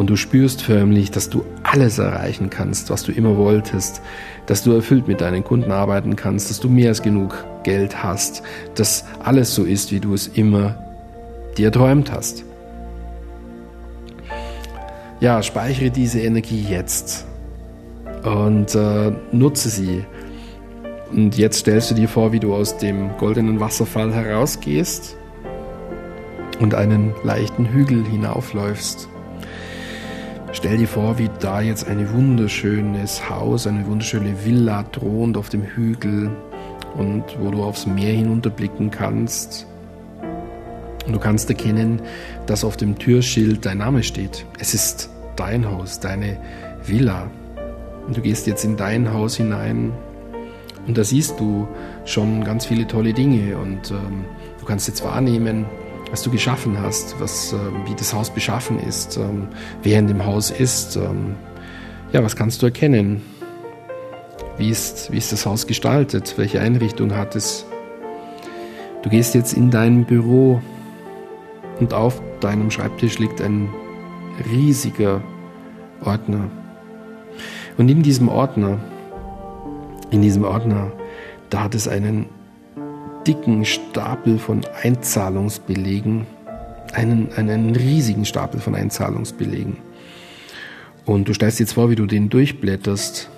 Und 0.00 0.08
du 0.08 0.16
spürst 0.16 0.62
förmlich, 0.62 1.10
dass 1.10 1.28
du 1.28 1.44
alles 1.62 1.98
erreichen 1.98 2.48
kannst, 2.48 2.88
was 2.88 3.02
du 3.02 3.12
immer 3.12 3.36
wolltest, 3.36 4.00
dass 4.46 4.62
du 4.62 4.72
erfüllt 4.72 5.06
mit 5.06 5.20
deinen 5.20 5.44
Kunden 5.44 5.72
arbeiten 5.72 6.16
kannst, 6.16 6.48
dass 6.48 6.58
du 6.58 6.70
mehr 6.70 6.88
als 6.88 7.02
genug 7.02 7.44
Geld 7.64 8.02
hast, 8.02 8.42
dass 8.76 9.04
alles 9.22 9.54
so 9.54 9.62
ist, 9.62 9.92
wie 9.92 10.00
du 10.00 10.14
es 10.14 10.26
immer 10.26 10.82
dir 11.58 11.70
träumt 11.70 12.10
hast. 12.10 12.46
Ja, 15.20 15.42
speichere 15.42 15.90
diese 15.90 16.20
Energie 16.20 16.64
jetzt 16.66 17.26
und 18.24 18.74
äh, 18.74 19.12
nutze 19.32 19.68
sie. 19.68 20.06
Und 21.12 21.36
jetzt 21.36 21.58
stellst 21.58 21.90
du 21.90 21.94
dir 21.94 22.08
vor, 22.08 22.32
wie 22.32 22.40
du 22.40 22.54
aus 22.54 22.78
dem 22.78 23.18
goldenen 23.18 23.60
Wasserfall 23.60 24.14
herausgehst 24.14 25.18
und 26.58 26.74
einen 26.74 27.12
leichten 27.22 27.66
Hügel 27.66 28.02
hinaufläufst. 28.06 29.09
Stell 30.52 30.78
dir 30.78 30.88
vor, 30.88 31.16
wie 31.16 31.30
da 31.38 31.60
jetzt 31.60 31.86
ein 31.86 32.12
wunderschönes 32.12 33.30
Haus, 33.30 33.68
eine 33.68 33.86
wunderschöne 33.86 34.44
Villa 34.44 34.82
thront 34.82 35.36
auf 35.36 35.48
dem 35.48 35.62
Hügel 35.62 36.30
und 36.96 37.24
wo 37.38 37.52
du 37.52 37.62
aufs 37.62 37.86
Meer 37.86 38.12
hinunterblicken 38.14 38.90
kannst. 38.90 39.66
Und 41.06 41.12
du 41.12 41.20
kannst 41.20 41.48
erkennen, 41.50 42.02
dass 42.46 42.64
auf 42.64 42.76
dem 42.76 42.98
Türschild 42.98 43.64
dein 43.64 43.78
Name 43.78 44.02
steht. 44.02 44.44
Es 44.58 44.74
ist 44.74 45.08
dein 45.36 45.70
Haus, 45.70 46.00
deine 46.00 46.36
Villa. 46.84 47.30
Und 48.08 48.16
du 48.16 48.20
gehst 48.20 48.48
jetzt 48.48 48.64
in 48.64 48.76
dein 48.76 49.12
Haus 49.12 49.36
hinein 49.36 49.92
und 50.86 50.98
da 50.98 51.04
siehst 51.04 51.38
du 51.38 51.68
schon 52.04 52.42
ganz 52.42 52.66
viele 52.66 52.86
tolle 52.86 53.12
Dinge 53.12 53.56
und 53.56 53.92
ähm, 53.92 54.24
du 54.58 54.64
kannst 54.64 54.88
jetzt 54.88 55.04
wahrnehmen, 55.04 55.66
was 56.10 56.22
du 56.22 56.30
geschaffen 56.30 56.80
hast, 56.80 57.18
was, 57.20 57.52
äh, 57.52 57.56
wie 57.86 57.94
das 57.94 58.12
Haus 58.12 58.30
beschaffen 58.30 58.78
ist, 58.80 59.16
ähm, 59.16 59.48
wer 59.82 59.98
in 59.98 60.08
dem 60.08 60.24
Haus 60.24 60.50
ist. 60.50 60.96
Ähm, 60.96 61.36
ja, 62.12 62.22
was 62.24 62.34
kannst 62.36 62.62
du 62.62 62.66
erkennen? 62.66 63.22
Wie 64.58 64.68
ist, 64.68 65.10
wie 65.12 65.16
ist 65.16 65.32
das 65.32 65.46
Haus 65.46 65.66
gestaltet? 65.66 66.34
Welche 66.36 66.60
Einrichtung 66.60 67.14
hat 67.14 67.36
es? 67.36 67.64
Du 69.02 69.08
gehst 69.08 69.34
jetzt 69.34 69.54
in 69.54 69.70
dein 69.70 70.04
Büro 70.04 70.60
und 71.78 71.94
auf 71.94 72.20
deinem 72.40 72.70
Schreibtisch 72.70 73.18
liegt 73.18 73.40
ein 73.40 73.70
riesiger 74.52 75.22
Ordner. 76.04 76.50
Und 77.78 77.88
in 77.88 78.02
diesem 78.02 78.28
Ordner, 78.28 78.78
in 80.10 80.20
diesem 80.20 80.44
Ordner, 80.44 80.92
da 81.48 81.64
hat 81.64 81.74
es 81.74 81.88
einen 81.88 82.26
dicken 83.26 83.64
Stapel 83.64 84.38
von 84.38 84.62
Einzahlungsbelegen, 84.82 86.26
einen, 86.92 87.32
einen 87.34 87.76
riesigen 87.76 88.24
Stapel 88.24 88.60
von 88.60 88.74
Einzahlungsbelegen. 88.74 89.76
Und 91.06 91.28
du 91.28 91.34
stellst 91.34 91.58
dir 91.58 91.64
jetzt 91.64 91.72
vor, 91.72 91.90
wie 91.90 91.96
du 91.96 92.06
den 92.06 92.28
durchblätterst. 92.28 93.28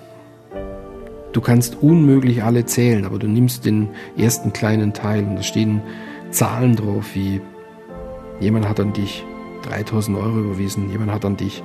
Du 1.31 1.41
kannst 1.41 1.81
unmöglich 1.81 2.43
alle 2.43 2.65
zählen, 2.65 3.05
aber 3.05 3.17
du 3.17 3.27
nimmst 3.27 3.65
den 3.65 3.89
ersten 4.17 4.53
kleinen 4.53 4.93
Teil 4.93 5.23
und 5.23 5.37
da 5.37 5.43
stehen 5.43 5.81
Zahlen 6.29 6.75
drauf, 6.75 7.15
wie 7.15 7.41
jemand 8.39 8.67
hat 8.67 8.79
an 8.79 8.93
dich 8.93 9.23
3000 9.63 10.17
Euro 10.17 10.39
überwiesen, 10.39 10.91
jemand 10.91 11.11
hat 11.11 11.25
an 11.25 11.37
dich 11.37 11.63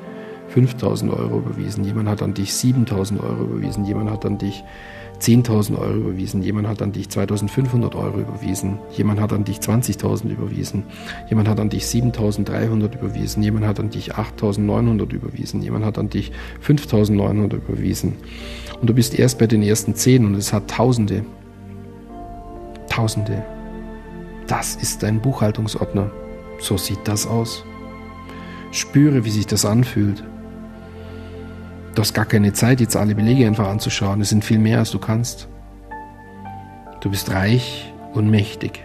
5000 0.49 1.13
Euro 1.13 1.39
überwiesen, 1.39 1.85
jemand 1.85 2.09
hat 2.09 2.23
an 2.23 2.35
dich 2.35 2.55
7000 2.55 3.21
Euro 3.23 3.45
überwiesen, 3.45 3.85
jemand 3.85 4.11
hat 4.11 4.25
an 4.25 4.39
dich 4.39 4.65
10.000 5.21 5.79
Euro 5.79 5.95
überwiesen, 5.95 6.43
jemand 6.43 6.69
hat 6.69 6.81
an 6.81 6.93
dich 6.93 7.09
2.500 7.09 7.97
Euro 7.97 8.21
überwiesen, 8.21 8.79
jemand 8.93 9.21
hat 9.21 9.33
an 9.33 9.45
dich 9.45 9.59
20.000 9.59 10.29
überwiesen, 10.29 10.85
jemand 11.29 11.49
hat 11.49 11.59
an 11.59 11.71
dich 11.71 11.85
7.300 11.85 12.95
überwiesen, 12.95 13.43
jemand 13.43 13.67
hat 13.67 13.81
an 13.81 13.91
dich 13.91 14.15
8.900 14.15 15.13
überwiesen, 15.13 15.63
jemand 15.63 15.85
hat 15.85 15.99
an 15.99 16.09
dich 16.09 16.31
5.900 16.65 17.55
überwiesen. 17.55 18.15
Und 18.81 18.89
du 18.89 18.95
bist 18.95 19.19
erst 19.19 19.39
bei 19.39 19.47
den 19.47 19.63
ersten 19.63 19.95
10 19.95 20.25
und 20.25 20.35
es 20.37 20.53
hat 20.53 20.69
Tausende. 20.69 21.25
Tausende. 22.89 23.45
Das 24.47 24.77
ist 24.77 25.03
dein 25.03 25.21
Buchhaltungsordner. 25.21 26.11
So 26.61 26.77
sieht 26.77 27.01
das 27.05 27.27
aus. 27.27 27.65
Spüre, 28.71 29.25
wie 29.25 29.31
sich 29.31 29.47
das 29.47 29.65
anfühlt. 29.65 30.23
Du 31.99 32.03
hast 32.03 32.15
gar 32.15 32.27
keine 32.27 32.53
Zeit, 32.53 32.81
jetzt 32.81 32.95
alle 32.95 33.17
Belege 33.17 33.45
einfach 33.45 33.67
anzuschauen. 33.67 34.21
Es 34.21 34.29
sind 34.29 34.45
viel 34.45 34.61
mehr, 34.61 34.79
als 34.79 34.93
du 34.93 35.01
kannst. 35.01 35.49
Du 37.01 37.11
bist 37.11 37.33
reich 37.33 37.93
und 38.15 38.31
mächtig. 38.31 38.85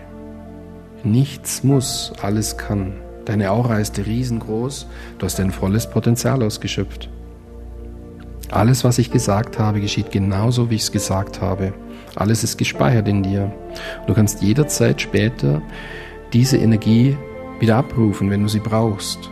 Nichts 1.04 1.63
muss, 1.63 2.12
alles 2.23 2.58
kann. 2.58 2.93
Deine 3.26 3.52
Aura 3.52 3.78
ist 3.78 3.99
riesengroß, 4.04 4.88
du 5.19 5.26
hast 5.28 5.38
dein 5.38 5.52
volles 5.52 5.88
Potenzial 5.88 6.41
ausgeschöpft. 6.41 7.08
Alles, 8.49 8.84
was 8.84 8.97
ich 8.97 9.12
gesagt 9.12 9.60
habe, 9.60 9.80
geschieht 9.80 10.10
genauso, 10.10 10.71
wie 10.71 10.76
ich 10.76 10.82
es 10.82 10.91
gesagt 10.91 11.39
habe. 11.39 11.71
Alles 12.15 12.43
ist 12.43 12.58
gespeichert 12.58 13.08
in 13.08 13.21
dir. 13.21 13.54
Du 14.08 14.15
kannst 14.15 14.41
jederzeit 14.41 14.99
später 14.99 15.62
diese 16.34 16.58
Energie 16.58 17.15
wieder 17.60 17.76
abrufen, 17.76 18.32
wenn 18.32 18.41
du 18.41 18.49
sie 18.49 18.60
brauchst. 18.60 19.30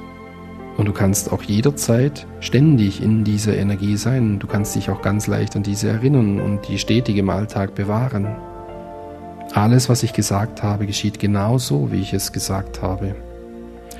Und 0.77 0.87
du 0.87 0.93
kannst 0.93 1.31
auch 1.31 1.43
jederzeit 1.43 2.25
ständig 2.39 3.03
in 3.03 3.23
dieser 3.23 3.55
Energie 3.55 3.97
sein. 3.97 4.39
Du 4.39 4.47
kannst 4.47 4.75
dich 4.75 4.89
auch 4.89 5.01
ganz 5.01 5.27
leicht 5.27 5.55
an 5.55 5.63
diese 5.63 5.89
erinnern 5.89 6.39
und 6.39 6.67
die 6.67 6.79
stetig 6.79 7.17
im 7.17 7.29
Alltag 7.29 7.75
bewahren. 7.75 8.27
Alles, 9.53 9.89
was 9.89 10.03
ich 10.03 10.13
gesagt 10.13 10.63
habe, 10.63 10.85
geschieht 10.85 11.19
genauso, 11.19 11.91
wie 11.91 11.99
ich 11.99 12.13
es 12.13 12.31
gesagt 12.31 12.81
habe. 12.81 13.15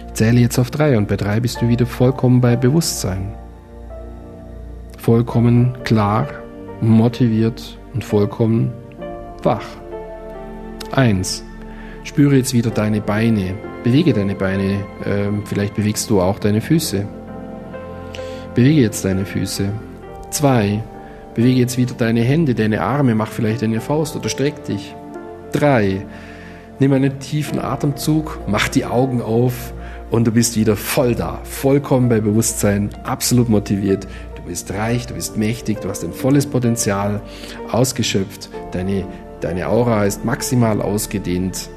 Ich 0.08 0.14
zähle 0.14 0.40
jetzt 0.40 0.60
auf 0.60 0.72
drei 0.72 0.98
und 0.98 1.08
bei 1.08 1.18
drei 1.18 1.40
bist 1.40 1.62
du 1.62 1.68
wieder 1.68 1.86
vollkommen 1.86 2.40
bei 2.40 2.56
Bewusstsein. 2.56 3.34
Vollkommen 4.98 5.78
klar, 5.84 6.28
motiviert 6.80 7.78
und 7.94 8.04
vollkommen 8.04 8.72
wach. 9.44 9.66
Eins. 10.92 11.44
Spüre 12.04 12.36
jetzt 12.36 12.54
wieder 12.54 12.72
deine 12.72 13.02
Beine. 13.02 13.56
Bewege 13.84 14.14
deine 14.14 14.36
Beine. 14.36 14.86
Ähm, 15.06 15.44
vielleicht 15.46 15.76
bewegst 15.76 16.10
du 16.10 16.22
auch 16.22 16.38
deine 16.38 16.62
Füße. 16.62 17.08
Bewege 18.54 18.82
jetzt 18.82 19.04
deine 19.04 19.26
Füße. 19.26 19.70
Zwei. 20.30 20.84
Bewege 21.34 21.60
jetzt 21.60 21.78
wieder 21.78 21.96
deine 21.96 22.22
Hände, 22.22 22.54
deine 22.54 22.82
Arme. 22.82 23.16
Mach 23.16 23.30
vielleicht 23.30 23.64
eine 23.64 23.82
Faust 23.82 24.16
oder 24.16 24.30
streck 24.30 24.64
dich. 24.66 24.96
Drei. 25.52 26.06
Nimm 26.80 26.94
einen 26.94 27.20
tiefen 27.20 27.60
Atemzug, 27.60 28.40
mach 28.48 28.68
die 28.68 28.86
Augen 28.86 29.22
auf 29.22 29.74
und 30.10 30.26
du 30.26 30.32
bist 30.32 30.56
wieder 30.56 30.76
voll 30.76 31.14
da, 31.14 31.40
vollkommen 31.44 32.10
bei 32.10 32.20
Bewusstsein, 32.20 32.90
absolut 33.04 33.50
motiviert. 33.50 34.08
Du 34.36 34.42
bist 34.48 34.74
reich, 34.74 35.06
du 35.06 35.14
bist 35.14 35.38
mächtig, 35.38 35.80
du 35.82 35.90
hast 35.90 36.04
ein 36.04 36.12
volles 36.12 36.48
Potenzial 36.48 37.22
ausgeschöpft, 37.72 38.50
deine, 38.72 39.06
deine 39.42 39.70
Aura 39.70 40.06
ist 40.06 40.26
maximal 40.26 40.82
ausgedehnt 40.82 41.70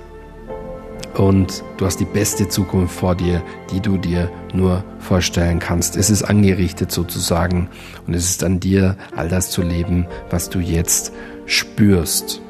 und 1.17 1.63
du 1.77 1.87
hast 1.87 2.01
die 2.01 2.05
beste 2.05 2.49
Zukunft 2.49 2.95
vor 2.95 3.15
dir, 3.15 3.43
die 3.73 3.81
du 3.81 3.97
dir 3.97 4.31
nur 4.53 4.85
vorstellen 4.99 5.59
kannst. 5.59 5.97
Es 5.97 6.11
ist 6.11 6.23
angerichtet 6.23 6.91
sozusagen 6.91 7.69
und 8.07 8.15
es 8.15 8.29
ist 8.31 8.45
an 8.45 8.61
dir, 8.61 8.97
all 9.17 9.29
das 9.29 9.51
zu 9.51 9.63
leben, 9.63 10.07
was 10.31 10.51
du 10.51 10.59
jetzt 10.59 11.13
spürst. 11.47 12.41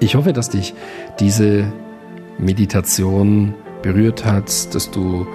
Ich 0.00 0.14
hoffe, 0.14 0.32
dass 0.32 0.50
dich 0.50 0.74
diese 1.20 1.72
Meditation 2.38 3.54
berührt 3.82 4.24
hat, 4.24 4.74
dass 4.74 4.90
du 4.90 5.26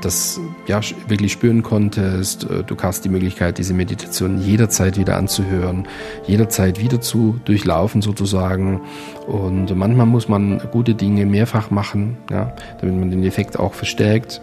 das 0.00 0.40
ja 0.66 0.80
wirklich 1.08 1.32
spüren 1.32 1.62
konntest. 1.62 2.44
Äh, 2.44 2.62
du 2.64 2.76
hast 2.80 3.04
die 3.04 3.08
Möglichkeit, 3.08 3.58
diese 3.58 3.74
Meditation 3.74 4.40
jederzeit 4.40 4.96
wieder 4.96 5.16
anzuhören, 5.16 5.86
jederzeit 6.26 6.80
wieder 6.80 7.00
zu 7.00 7.40
durchlaufen 7.44 8.02
sozusagen. 8.02 8.80
Und 9.26 9.74
manchmal 9.76 10.06
muss 10.06 10.28
man 10.28 10.60
gute 10.72 10.94
Dinge 10.94 11.26
mehrfach 11.26 11.70
machen, 11.70 12.16
ja, 12.30 12.54
damit 12.80 12.96
man 12.96 13.10
den 13.10 13.24
Effekt 13.24 13.58
auch 13.58 13.74
verstärkt. 13.74 14.40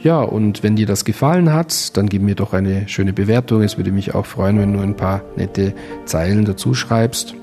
Ja, 0.00 0.20
und 0.20 0.62
wenn 0.62 0.76
dir 0.76 0.86
das 0.86 1.04
gefallen 1.04 1.52
hat, 1.52 1.96
dann 1.96 2.08
gib 2.08 2.22
mir 2.22 2.36
doch 2.36 2.52
eine 2.52 2.88
schöne 2.88 3.12
Bewertung. 3.12 3.62
Es 3.62 3.78
würde 3.78 3.90
mich 3.90 4.14
auch 4.14 4.26
freuen, 4.26 4.60
wenn 4.60 4.72
du 4.72 4.80
ein 4.80 4.96
paar 4.96 5.22
nette 5.36 5.74
Zeilen 6.04 6.44
dazu 6.44 6.72
schreibst. 6.72 7.34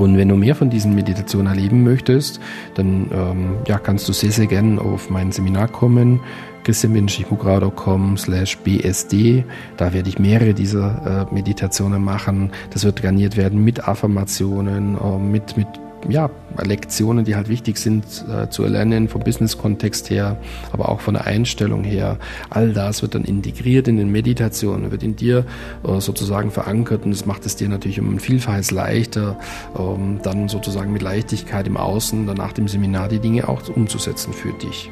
Und 0.00 0.16
wenn 0.16 0.28
du 0.28 0.36
mehr 0.36 0.54
von 0.54 0.70
diesen 0.70 0.94
Meditationen 0.94 1.46
erleben 1.46 1.84
möchtest, 1.84 2.40
dann 2.74 3.10
ähm, 3.12 3.56
ja, 3.68 3.78
kannst 3.78 4.08
du 4.08 4.14
sehr, 4.14 4.32
sehr 4.32 4.46
gerne 4.46 4.80
auf 4.80 5.10
mein 5.10 5.30
Seminar 5.30 5.68
kommen 5.68 6.20
christian-mugrau.com 6.64 8.16
slash 8.16 8.58
bsd. 8.58 9.44
Da 9.76 9.92
werde 9.92 10.08
ich 10.08 10.18
mehrere 10.18 10.54
dieser 10.54 11.26
äh, 11.30 11.34
Meditationen 11.34 12.02
machen. 12.02 12.50
Das 12.70 12.84
wird 12.84 13.02
garniert 13.02 13.36
werden 13.36 13.64
mit 13.64 13.88
Affirmationen, 13.88 14.96
äh, 14.96 15.18
mit, 15.18 15.56
mit 15.56 15.68
ja, 16.08 16.30
Lektionen, 16.62 17.24
die 17.24 17.36
halt 17.36 17.48
wichtig 17.48 17.78
sind 17.78 18.04
äh, 18.28 18.48
zu 18.48 18.64
erlernen 18.64 19.08
vom 19.08 19.22
Business-Kontext 19.22 20.10
her, 20.10 20.36
aber 20.72 20.88
auch 20.88 21.00
von 21.00 21.14
der 21.14 21.26
Einstellung 21.26 21.84
her. 21.84 22.18
All 22.48 22.72
das 22.72 23.02
wird 23.02 23.14
dann 23.14 23.24
integriert 23.24 23.88
in 23.88 23.96
den 23.96 24.10
Meditationen, 24.10 24.90
wird 24.90 25.02
in 25.02 25.16
dir 25.16 25.44
äh, 25.86 26.00
sozusagen 26.00 26.50
verankert 26.50 27.04
und 27.04 27.10
das 27.10 27.26
macht 27.26 27.46
es 27.46 27.56
dir 27.56 27.68
natürlich 27.68 28.00
um 28.00 28.14
ein 28.14 28.20
Vielfaches 28.20 28.70
leichter, 28.70 29.38
ähm, 29.78 30.20
dann 30.22 30.48
sozusagen 30.48 30.92
mit 30.92 31.02
Leichtigkeit 31.02 31.66
im 31.66 31.76
Außen, 31.76 32.26
dann 32.26 32.36
nach 32.36 32.52
dem 32.52 32.68
Seminar 32.68 33.08
die 33.08 33.18
Dinge 33.18 33.48
auch 33.48 33.68
umzusetzen 33.68 34.32
für 34.32 34.52
dich. 34.52 34.90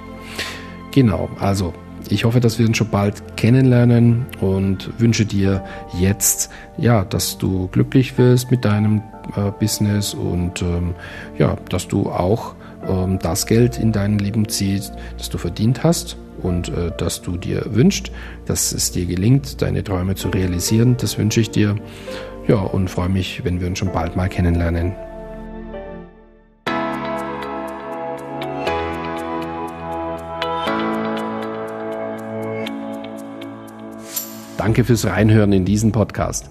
Genau, 0.93 1.29
also 1.41 1.73
ich 2.11 2.25
hoffe, 2.25 2.41
dass 2.41 2.59
wir 2.59 2.67
uns 2.67 2.77
schon 2.77 2.89
bald 2.89 3.37
kennenlernen 3.37 4.27
und 4.41 4.91
wünsche 4.99 5.27
dir 5.27 5.65
jetzt, 5.99 6.51
ja, 6.79 7.05
dass 7.05 7.39
du 7.39 7.69
glücklich 7.69 8.17
wirst 8.19 8.51
mit 8.51 8.65
deinem 8.65 9.03
Business 9.59 10.15
und 10.15 10.63
ähm, 10.63 10.95
ja, 11.39 11.57
dass 11.69 11.89
du 11.89 12.11
auch 12.11 12.55
ähm, 12.89 13.19
das 13.19 13.47
Geld 13.47 13.79
in 13.79 13.93
dein 13.93 14.19
Leben 14.19 14.49
ziehst, 14.49 14.93
das 15.17 15.29
du 15.31 15.39
verdient 15.39 15.85
hast 15.85 16.17
und 16.43 16.69
äh, 16.69 16.91
dass 16.97 17.23
du 17.23 17.37
dir 17.37 17.67
wünschst, 17.71 18.11
dass 18.47 18.73
es 18.73 18.93
dir 18.93 19.07
gelingt, 19.07 19.61
deine 19.63 19.83
Träume 19.85 20.15
zu 20.15 20.29
realisieren. 20.29 20.97
Das 20.99 21.19
wünsche 21.19 21.41
ich 21.41 21.51
dir. 21.51 21.77
Ja, 22.47 22.57
und 22.57 22.89
freue 22.89 23.11
mich, 23.11 23.45
wenn 23.45 23.61
wir 23.61 23.67
uns 23.67 23.79
schon 23.79 23.93
bald 23.93 24.17
mal 24.17 24.29
kennenlernen. 24.29 24.95
Danke 34.57 34.85
fürs 34.85 35.07
Reinhören 35.07 35.53
in 35.53 35.65
diesen 35.65 35.93
Podcast. 35.93 36.51